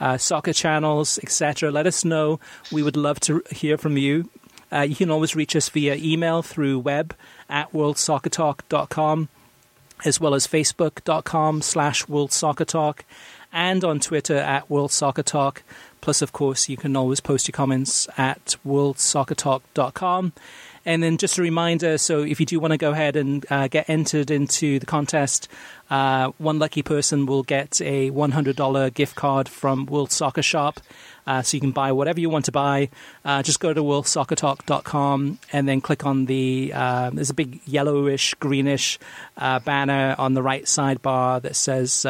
[0.00, 1.70] uh soccer channels, etc.
[1.70, 2.40] Let us know.
[2.72, 4.30] We would love to hear from you.
[4.72, 7.14] Uh, you can always reach us via email through web
[7.48, 9.28] at worldsoccertalk.com
[10.04, 13.00] as well as facebook.com slash worldsoccertalk
[13.52, 15.62] and on Twitter at World Soccer Talk.
[16.00, 20.32] Plus, of course, you can always post your comments at worldsoccertalk.com.
[20.86, 23.68] And then just a reminder so if you do want to go ahead and uh,
[23.68, 25.48] get entered into the contest,
[25.90, 30.80] uh, one lucky person will get a $100 gift card from World Soccer Shop.
[31.26, 32.90] Uh, so you can buy whatever you want to buy.
[33.24, 38.34] Uh, just go to worldsoccertalk.com and then click on the, uh, there's a big yellowish,
[38.34, 38.98] greenish
[39.38, 42.04] uh, banner on the right sidebar that says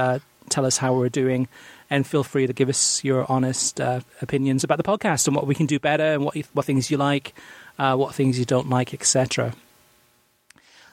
[0.48, 1.48] tell us how we're doing,
[1.90, 5.46] and feel free to give us your honest uh, opinions about the podcast and what
[5.46, 7.34] we can do better and what what things you like,
[7.78, 9.54] uh, what things you don't like, etc.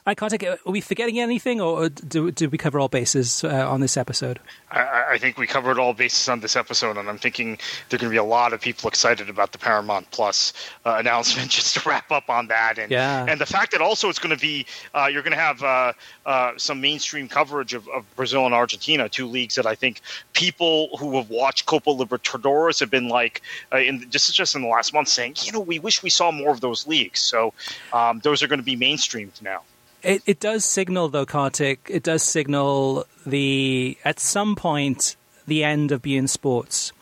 [0.05, 0.31] I can't.
[0.43, 4.39] Are we forgetting anything, or do, did we cover all bases uh, on this episode?
[4.71, 7.99] I, I, think we covered all bases on this episode, and I'm thinking there are
[7.99, 10.53] going to be a lot of people excited about the Paramount Plus
[10.85, 11.51] uh, announcement.
[11.61, 13.25] Just to wrap up on that, and yeah.
[13.27, 15.93] and the fact that also it's going to be uh, you're going to have uh,
[16.25, 20.01] uh, some mainstream coverage of, of, Brazil and Argentina, two leagues that I think
[20.33, 24.67] people who have watched Copa Libertadores have been like, uh, in just just in the
[24.67, 27.19] last month, saying, you know, we wish we saw more of those leagues.
[27.19, 27.53] So
[27.93, 29.61] um, those are going to be mainstreamed now.
[30.03, 31.87] It, it does signal, though, Kartik.
[31.89, 35.15] It does signal the at some point
[35.47, 36.93] the end of beIN Sports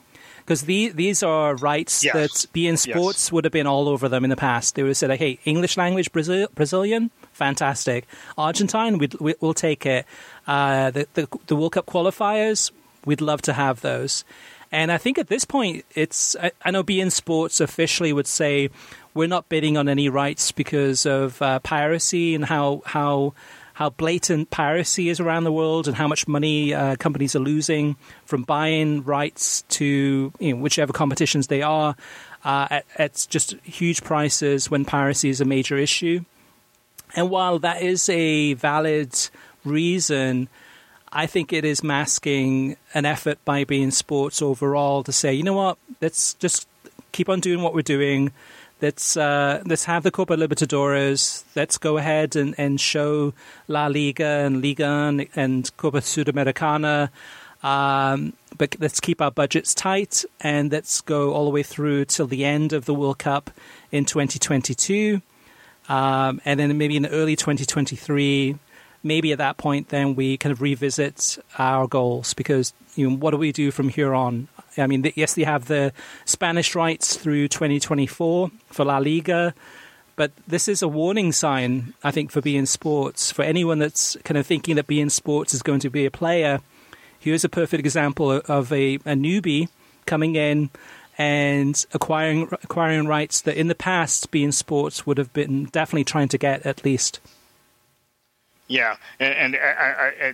[0.49, 2.13] because the, these are rights yes.
[2.13, 3.31] that beIN Sports yes.
[3.31, 4.73] would have been all over them in the past.
[4.73, 8.07] They would have said, like, "Hey, English language Brazil, Brazilian, fantastic.
[8.37, 10.05] Argentine, we'd, we, will take it.
[10.47, 12.71] Uh, the, the the World Cup qualifiers,
[13.05, 14.25] we'd love to have those."
[14.71, 18.69] And I think at this point, it's I, I know beIN Sports officially would say
[19.13, 23.33] we're not bidding on any rights because of uh, piracy and how how
[23.73, 27.95] how blatant piracy is around the world and how much money uh, companies are losing
[28.25, 31.95] from buying rights to you know, whichever competitions they are
[32.43, 36.25] uh, at, at just huge prices when piracy is a major issue.
[37.15, 39.17] And while that is a valid
[39.63, 40.49] reason,
[41.11, 45.53] I think it is masking an effort by beIN Sports overall to say, you know
[45.53, 46.67] what, let's just
[47.11, 48.31] keep on doing what we're doing.
[48.81, 51.43] Let's uh, let's have the Copa Libertadores.
[51.55, 53.33] Let's go ahead and, and show
[53.67, 57.09] La Liga and Liga and, and Copa Sudamericana.
[57.61, 62.27] Um, but let's keep our budgets tight and let's go all the way through till
[62.27, 63.51] the end of the World Cup
[63.91, 65.21] in 2022.
[65.89, 68.57] Um, and then maybe in early 2023,
[69.03, 73.31] maybe at that point, then we kind of revisit our goals because you know what
[73.31, 74.47] do we do from here on?
[74.77, 75.93] I mean, yes, they have the
[76.25, 79.53] Spanish rights through 2024 for La Liga,
[80.15, 83.31] but this is a warning sign, I think, for beIN Sports.
[83.31, 86.59] For anyone that's kind of thinking that beIN Sports is going to be a player,
[87.19, 89.69] here's a perfect example of a, a newbie
[90.05, 90.69] coming in
[91.17, 96.29] and acquiring acquiring rights that in the past beIN Sports would have been definitely trying
[96.29, 97.19] to get at least.
[98.69, 100.33] Yeah, and, and I, I,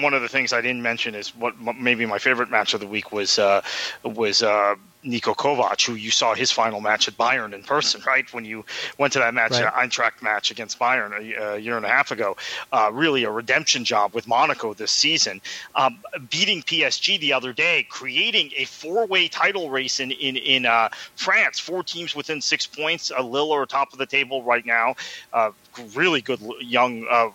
[0.00, 2.86] one of the things I didn't mention is what maybe my favorite match of the
[2.86, 3.62] week was uh,
[4.04, 8.30] was uh, Niko Kovac, who you saw his final match at Bayern in person, right?
[8.32, 8.64] When you
[8.98, 9.64] went to that match, right.
[9.64, 12.36] uh, Eintracht match against Bayern a, a, year and a half ago,
[12.72, 15.40] uh, really a redemption job with Monaco this season,
[15.74, 15.98] um,
[16.30, 21.58] beating PSG the other day, creating a four-way title race in in, in uh, France.
[21.58, 23.12] Four teams within six points.
[23.14, 24.94] A Lille are top of the table right now.
[25.32, 25.50] Uh,
[25.94, 27.28] really good young, uh,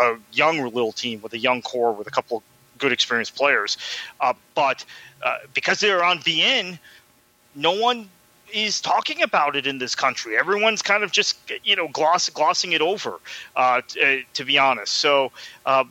[0.00, 2.42] uh, young Lille team with a young core with a couple
[2.78, 3.78] good experienced players,
[4.54, 4.84] but
[5.54, 6.78] because they're on beIN
[7.54, 8.08] no one
[8.52, 10.36] is talking about it in this country.
[10.36, 13.18] Everyone's kind of just you know gloss, glossing it over,
[13.56, 14.94] uh, t- uh, to be honest.
[14.94, 15.32] So.
[15.66, 15.84] Uh,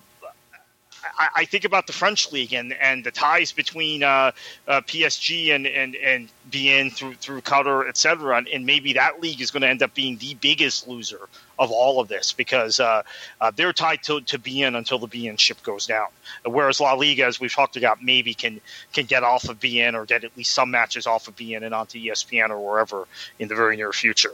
[1.18, 4.32] I, I, think about the French league and, and the ties between uh,
[4.68, 9.22] uh, PSG and, and, and beIN through through Qatar, et cetera, and, and maybe that
[9.22, 11.28] league is going to end up being the biggest loser
[11.60, 13.04] of all of this because uh,
[13.42, 16.08] uh, they're tied to, to beIN until the beIN ship goes down.
[16.46, 18.62] Whereas La Liga, as we've talked about, maybe can
[18.94, 21.74] can get off of beIN or get at least some matches off of beIN and
[21.74, 23.08] onto ESPN or wherever
[23.40, 24.34] in the very near future.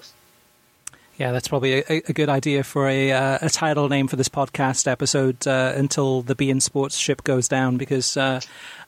[1.20, 4.30] Yeah, that's probably a, a good idea for a, uh, a title name for this
[4.30, 7.76] podcast episode uh, until the beIN Sports ship goes down.
[7.76, 8.40] Because, uh,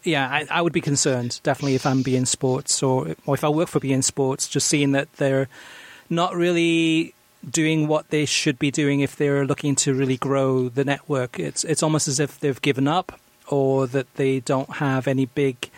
[0.04, 3.50] yeah, I, I, would be concerned definitely if I'm beIN Sports or, or if I
[3.50, 5.50] work for beIN Sports, just seeing that they're
[6.10, 7.14] not really
[7.50, 11.38] doing what they should be doing if they're looking to really grow the network.
[11.38, 13.20] It's it's almost as if they've given up
[13.50, 15.70] or that they don't have any big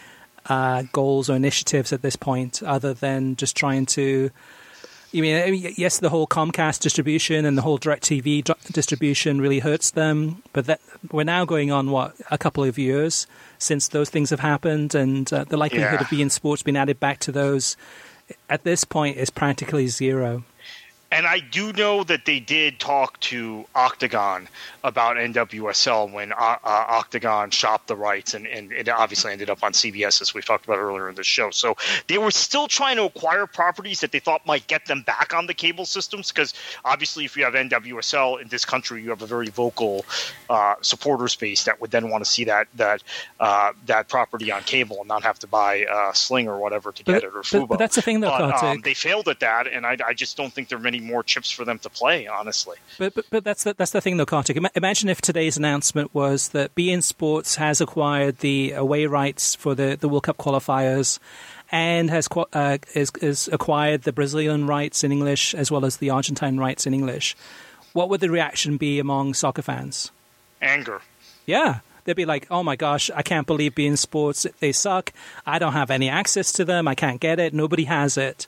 [0.45, 4.29] uh, goals or initiatives at this point, other than just trying to
[5.13, 10.41] you mean yes, the whole Comcast distribution and the whole DirecTV distribution really hurts them,
[10.53, 13.27] but that we're now going on what a couple of years
[13.59, 16.01] since those things have happened, and uh, the likelihood yeah.
[16.01, 17.77] of beIN Sports being added back to those
[18.49, 20.43] at this point is practically zero.
[21.13, 24.49] And I do know that they did talk to Octagon
[24.83, 29.63] about NWSL when uh, uh, Octagon shopped the rights, and, and it obviously ended up
[29.63, 31.51] on CBS, as we talked about earlier in the show.
[31.51, 35.35] So they were still trying to acquire properties that they thought might get them back
[35.35, 39.21] on the cable systems, because obviously, if you have NWSL in this country, you have
[39.21, 40.05] a very vocal
[40.49, 43.03] uh, supporter space that would then want to see that that
[43.39, 47.03] uh, that property on cable and not have to buy uh, Sling or whatever to
[47.03, 47.61] get it or Fubo.
[47.61, 48.29] But, but that's the thing, though.
[48.29, 51.02] But, um, they failed at that, and I, I just don't think there are many
[51.03, 52.77] more chips for them to play, honestly.
[52.97, 54.57] But but, but that's the, that's the thing, though, Kartik.
[54.75, 59.97] Imagine if today's announcement was that beIN Sports has acquired the away rights for the,
[59.99, 61.19] the World Cup qualifiers
[61.71, 66.09] and has uh, is, is acquired the Brazilian rights in English as well as the
[66.09, 67.35] Argentine rights in English.
[67.93, 70.11] What would the reaction be among soccer fans?
[70.61, 71.01] Anger.
[71.45, 74.45] Yeah they'd be like, "Oh my gosh, I can't believe beIN Sports.
[74.59, 75.13] They suck.
[75.45, 76.87] I don't have any access to them.
[76.87, 77.53] I can't get it.
[77.53, 78.47] Nobody has it."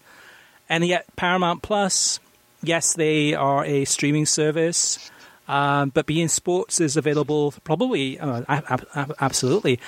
[0.67, 2.19] And yet, Paramount Plus
[2.67, 5.11] yes, they are a streaming service,
[5.47, 8.43] um, but beIN Sports is available probably, uh,
[9.19, 9.79] absolutely,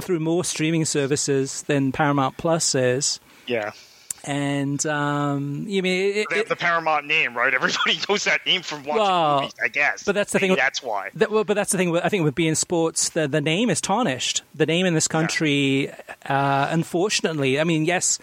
[0.00, 3.20] through more streaming services than Paramount Plus is.
[3.46, 3.72] Yeah.
[4.26, 7.52] And um, you mean it, they have the Paramount name, right?
[7.54, 10.02] Everybody knows that name from watching well, movies, I guess.
[10.02, 10.56] But that's the Maybe thing.
[10.56, 11.10] That's why.
[11.14, 11.94] That, well, but that's the thing.
[11.94, 14.42] I think with beIN Sports, the the name is tarnished.
[14.54, 15.92] The name in this country, yeah.
[16.24, 18.18] uh, unfortunately, I mean, yes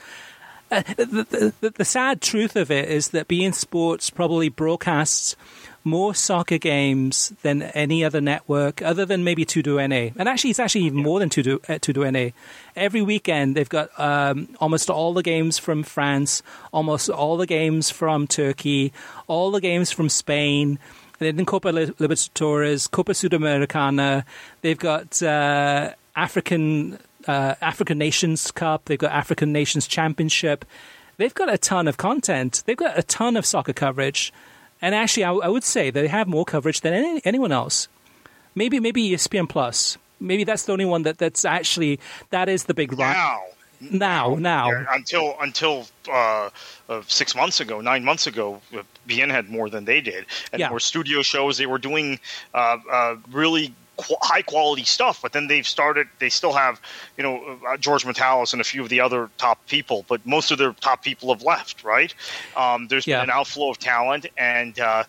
[0.72, 5.36] uh, the, the, the, sad truth of it is that beIN Sports probably broadcasts
[5.84, 10.14] more soccer games than any other network, other than maybe Tudo N A.
[10.18, 12.34] And actually, it's actually even more than Tudo, uh, Tudo
[12.76, 17.90] Every weekend, they've got um, almost all the games from France, almost all the games
[17.90, 18.94] from Turkey,
[19.28, 20.80] all the games from Spain.
[21.20, 24.24] And then Copa Libertadores, Copa Sudamericana.
[24.62, 26.98] They've got uh, African
[27.28, 28.86] uh, African Nations Cup.
[28.86, 30.66] They've got African Nations Championship.
[31.18, 32.64] They've got a ton of content.
[32.66, 34.34] They've got a ton of soccer coverage,
[34.82, 37.88] and actually, I, I would say they have more coverage than any, anyone else.
[38.56, 39.98] Maybe maybe ESPN Plus.
[40.20, 42.00] Maybe that's the only one that, that's actually
[42.30, 43.14] that is the big run.
[43.14, 43.42] Now,
[43.82, 44.70] now, now.
[44.70, 46.50] Yeah, until until uh,
[46.90, 48.62] uh, six months ago, nine months ago,
[49.08, 50.70] beIN had more than they did, and yeah.
[50.70, 51.58] more studio shows.
[51.58, 52.20] They were doing
[52.54, 55.22] uh, uh really qu- high quality stuff.
[55.22, 56.08] But then they've started.
[56.20, 56.82] They still have,
[57.18, 60.52] you know, uh, George Metallus and a few of the other top people, but most
[60.52, 61.84] of their top people have left.
[61.84, 62.14] Right?
[62.56, 63.22] Um, there's yeah.
[63.22, 65.04] been an outflow of talent, and uh,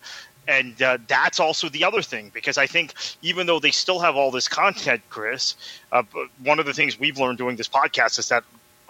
[0.47, 4.15] and uh, that's also the other thing because I think even though they still have
[4.15, 5.55] all this content, Chris,
[5.91, 6.03] uh,
[6.43, 8.43] one of the things we've learned doing this podcast is that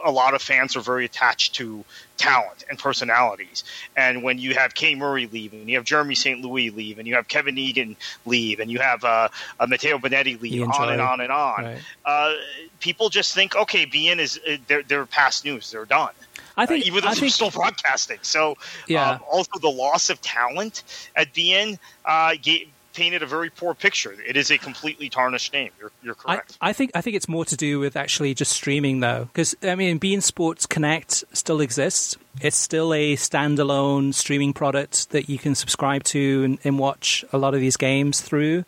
[0.03, 1.83] a lot of fans are very attached to
[2.17, 3.63] talent and personalities.
[3.95, 6.41] And when you have Kay Murray leave, and you have Jeremy St.
[6.41, 7.95] Louis leave, and you have Kevin Egan
[8.25, 9.29] leave, and you have uh,
[9.59, 11.77] uh, Matteo Bonetti leave, Ian on and on and on, right.
[12.05, 12.33] uh,
[12.79, 16.11] people just think, okay, beIN is uh, they're, they're past news, they're done.
[16.55, 18.19] I think, uh, even though I they're think, still broadcasting.
[18.21, 19.11] So, yeah.
[19.11, 20.83] Um, also the loss of talent
[21.15, 24.15] at beIN uh, gave, painted a very poor picture.
[24.25, 25.71] It is a completely tarnished name.
[25.79, 26.57] You're, you're correct.
[26.61, 29.55] I, I, think I think it's more to do with actually just streaming though, because
[29.63, 32.17] I mean, beIN Sports Connect still exists.
[32.41, 37.37] It's still a standalone streaming product that you can subscribe to and, and watch a
[37.37, 38.65] lot of these games through.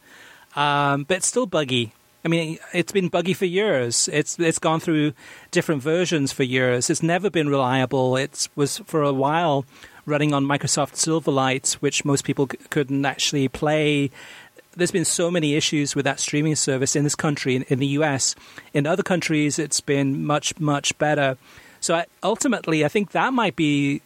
[0.56, 1.94] Um, but it's still buggy.
[2.24, 4.10] I mean, it's been buggy for years.
[4.12, 5.14] It's it's gone through
[5.52, 6.90] different versions for years.
[6.90, 8.18] It's never been reliable.
[8.18, 9.66] It was for a while
[10.06, 14.12] running on Microsoft Silverlight, which most people c- couldn't actually play.
[14.76, 17.88] There's been so many issues with that streaming service in this country, in, in the
[17.88, 18.36] US.
[18.74, 21.38] In other countries, it's been much, much better.
[21.80, 24.02] So I, ultimately, I think that might be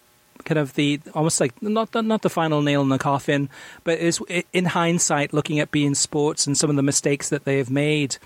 [0.45, 3.49] kind of the almost like not the, not the final nail in the coffin,
[3.83, 4.19] but is
[4.53, 8.17] in hindsight looking at beIN Sports and some of the mistakes that they have made.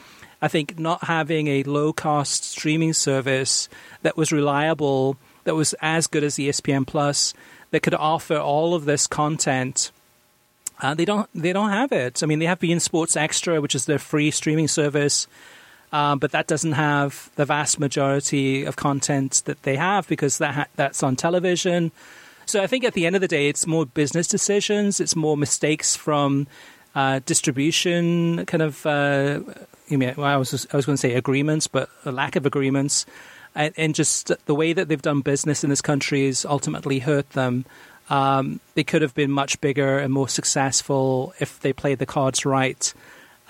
[0.42, 3.70] I think not having a low cost streaming service
[4.02, 7.34] that was reliable, that was as good as the ESPN Plus,
[7.74, 9.92] that could offer all of this content.
[10.80, 11.28] Uh, they don't.
[11.34, 12.22] They don't have it.
[12.22, 15.28] I mean, they have beIN Sports Extra, which is their free streaming service,
[15.92, 20.54] um, but that doesn't have the vast majority of content that they have because that
[20.54, 21.92] ha- that's on television.
[22.46, 25.00] So I think at the end of the day, it's more business decisions.
[25.00, 26.46] It's more mistakes from
[26.94, 28.86] uh, distribution kind of.
[28.86, 29.40] Uh,
[29.88, 32.46] you mean well, I was I was going to say agreements, but a lack of
[32.46, 33.08] agreements,
[33.56, 37.30] and, and, just the way that they've done business in this country has ultimately hurt
[37.32, 37.66] them.
[38.10, 42.46] Um, they could have been much bigger and more successful if they played the cards
[42.46, 42.94] right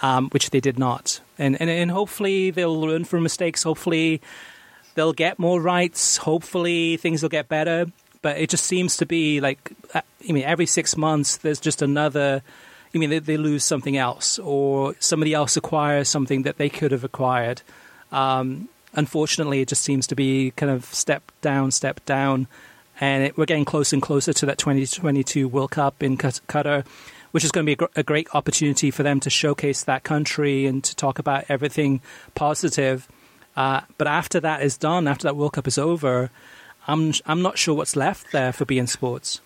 [0.03, 1.21] um, which they did not.
[1.39, 3.63] And, and and hopefully they'll learn from mistakes.
[3.63, 4.21] Hopefully
[4.95, 6.17] they'll get more rights.
[6.17, 7.87] Hopefully things will get better.
[8.21, 11.81] But it just seems to be like uh, I mean, every six months there's just
[11.81, 12.43] another.
[12.93, 16.91] I mean, they, they lose something else, or somebody else acquires something that they could
[16.91, 17.63] have acquired.
[18.11, 22.47] Um, unfortunately, it just seems to be kind of step down, step down,
[22.99, 26.85] and it, we're getting closer and closer to that 2022 World Cup in Qatar
[27.33, 30.83] which is going to be a, great opportunity for them to showcase that country and
[30.83, 31.99] to talk about everything
[32.35, 33.07] positive.
[33.57, 36.29] Uh, but after that is done, after that World Cup is over,
[36.87, 39.41] I'm I'm not sure what's left there for beIN Sports.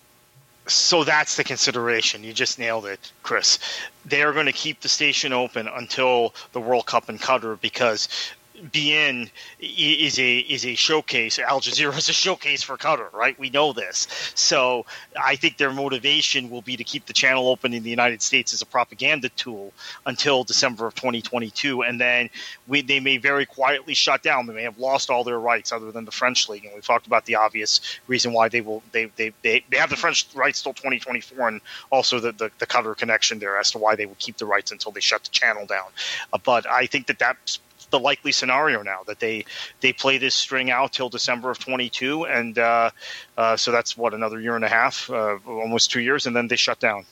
[0.66, 2.24] So that's the consideration.
[2.24, 3.58] You just nailed it, Chris.
[4.04, 8.10] They are going to keep the station open until the World Cup in Qatar because
[8.58, 11.38] beIN is a is a showcase.
[11.38, 13.38] Al Jazeera is a showcase for Qatar, right?
[13.38, 14.08] We know this.
[14.34, 14.86] So
[15.20, 18.52] I think their motivation will be to keep the channel open in the United States
[18.52, 19.72] as a propaganda tool
[20.06, 22.30] until December of 2022, and then
[22.66, 24.46] we, they may very quietly shut down.
[24.46, 27.06] They may have lost all their rights, other than the French league, and we've talked
[27.06, 30.62] about the obvious reason why they will they they they, they have the French rights
[30.62, 34.16] till 2024, and also the, the the Qatar connection there as to why they will
[34.18, 35.86] keep the rights until they shut the channel down.
[36.32, 37.60] Uh, but I think that that's
[37.90, 39.44] the likely scenario now that they
[39.80, 42.90] they play this string out till December of 22, and uh,
[43.36, 46.48] uh, so that's what another year and a half, uh, almost two years, and then
[46.48, 47.04] they shut down.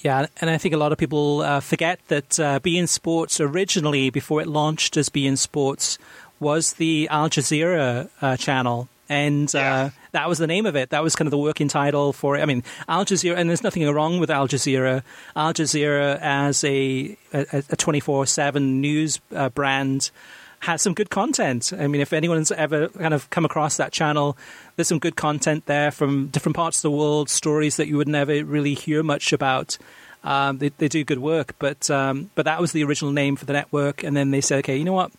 [0.00, 4.10] Yeah, and I think a lot of people uh, forget that uh, beIN Sports originally,
[4.10, 5.98] before it launched as beIN Sports,
[6.38, 9.90] was the Al Jazeera uh, channel and uh, yeah.
[10.16, 10.90] That was the name of it.
[10.90, 12.40] That was kind of the working title for it.
[12.40, 15.02] I mean, Al Jazeera, and there's nothing wrong with Al Jazeera.
[15.36, 20.10] Al Jazeera as a a twenty four seven news uh, brand
[20.60, 21.70] has some good content.
[21.78, 24.38] I mean, if anyone's ever kind of come across that channel,
[24.74, 28.08] there's some good content there from different parts of the world, stories that you would
[28.08, 29.76] never really hear much about.
[30.24, 33.44] Um, they, they do good work, but um, but that was the original name for
[33.44, 35.12] the network, and then they said, okay, you know what?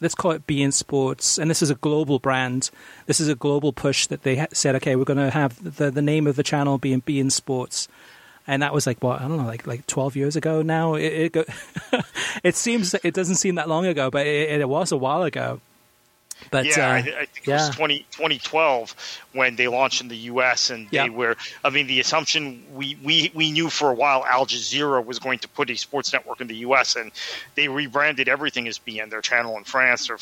[0.00, 2.70] Let's call it beIN Sports, and this is a global brand.
[3.06, 6.02] This is a global push that they said, okay, we're going to have the the
[6.02, 7.88] name of the channel being beIN Sports,
[8.46, 10.94] and that was like what I don't know, like like twelve years ago now.
[10.94, 11.48] It it,
[12.44, 15.60] it seems it doesn't seem that long ago, but it, it was a while ago.
[16.50, 17.54] But yeah, uh, I, I, think yeah.
[17.54, 20.70] it was 20, 2012 when they launched in the U.S.
[20.70, 21.36] and they were.
[21.64, 25.38] I mean, the assumption we, we we knew for a while Al Jazeera was going
[25.40, 26.96] to put a sports network in the U.S.
[26.96, 27.12] and
[27.54, 30.18] they rebranded everything as beIN their channel in France, their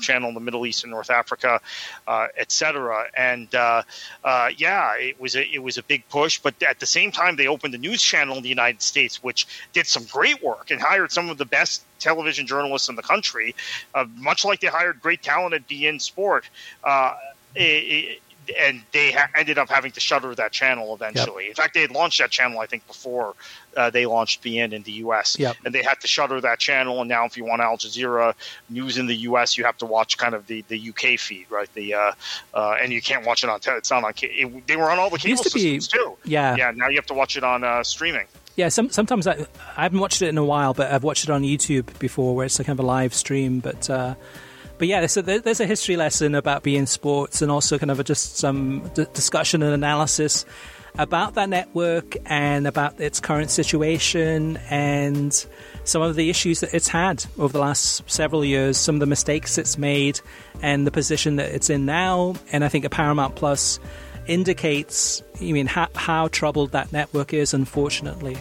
[0.00, 1.60] channel in the Middle East and North Africa,
[2.06, 3.06] uh, etc.
[3.16, 3.82] And uh,
[4.24, 6.38] uh, yeah, it was a it was a big push.
[6.38, 9.46] But at the same time, they opened a news channel in the United States, which
[9.72, 13.54] did some great work and hired some of the best television journalists in the country,
[13.94, 16.48] uh, much like they hired great talent at beIN Sport.
[16.84, 17.14] Uh,
[17.54, 18.20] it,
[18.58, 21.44] and they ha- ended up having to shutter that channel eventually.
[21.44, 21.50] Yep.
[21.50, 23.34] In fact, they had launched that channel, I think, before
[23.76, 25.38] uh, they launched beIN in the U.S.
[25.38, 25.56] Yep.
[25.64, 27.00] And they had to shutter that channel.
[27.00, 28.34] And now, if you want Al Jazeera
[28.68, 31.72] news in the U.S., you have to watch kind of the, the UK feed, right?
[31.74, 32.12] The uh,
[32.54, 33.60] uh, and you can't watch it on.
[33.60, 34.12] Te- it's not on.
[34.20, 36.16] It, they were on all the cable systems be, too.
[36.24, 36.72] Yeah, yeah.
[36.72, 38.26] Now you have to watch it on uh, streaming.
[38.54, 39.46] Yeah, some, sometimes I,
[39.76, 42.46] I haven't watched it in a while, but I've watched it on YouTube before, where
[42.46, 43.60] it's a kind of a live stream.
[43.60, 44.14] But uh,
[44.78, 48.00] but yeah, there's a, there's a history lesson about beIN Sports, and also kind of
[48.00, 50.44] a, just some d- discussion and analysis
[50.98, 55.46] about that network and about its current situation and
[55.84, 59.06] some of the issues that it's had over the last several years, some of the
[59.06, 60.20] mistakes it's made,
[60.60, 62.34] and the position that it's in now.
[62.52, 63.80] And I think a Paramount Plus
[64.26, 68.36] indicates, I mean, how, how troubled that network is, unfortunately.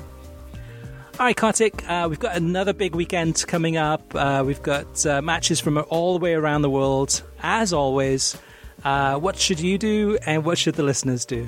[1.20, 4.16] All right, Kartik, uh, we've got another big weekend coming up.
[4.16, 7.22] Uh, we've got uh, matches from all the way around the world.
[7.44, 8.38] As always,
[8.84, 11.48] uh, what should you do and what should the listeners do?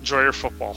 [0.00, 0.76] Enjoy your football.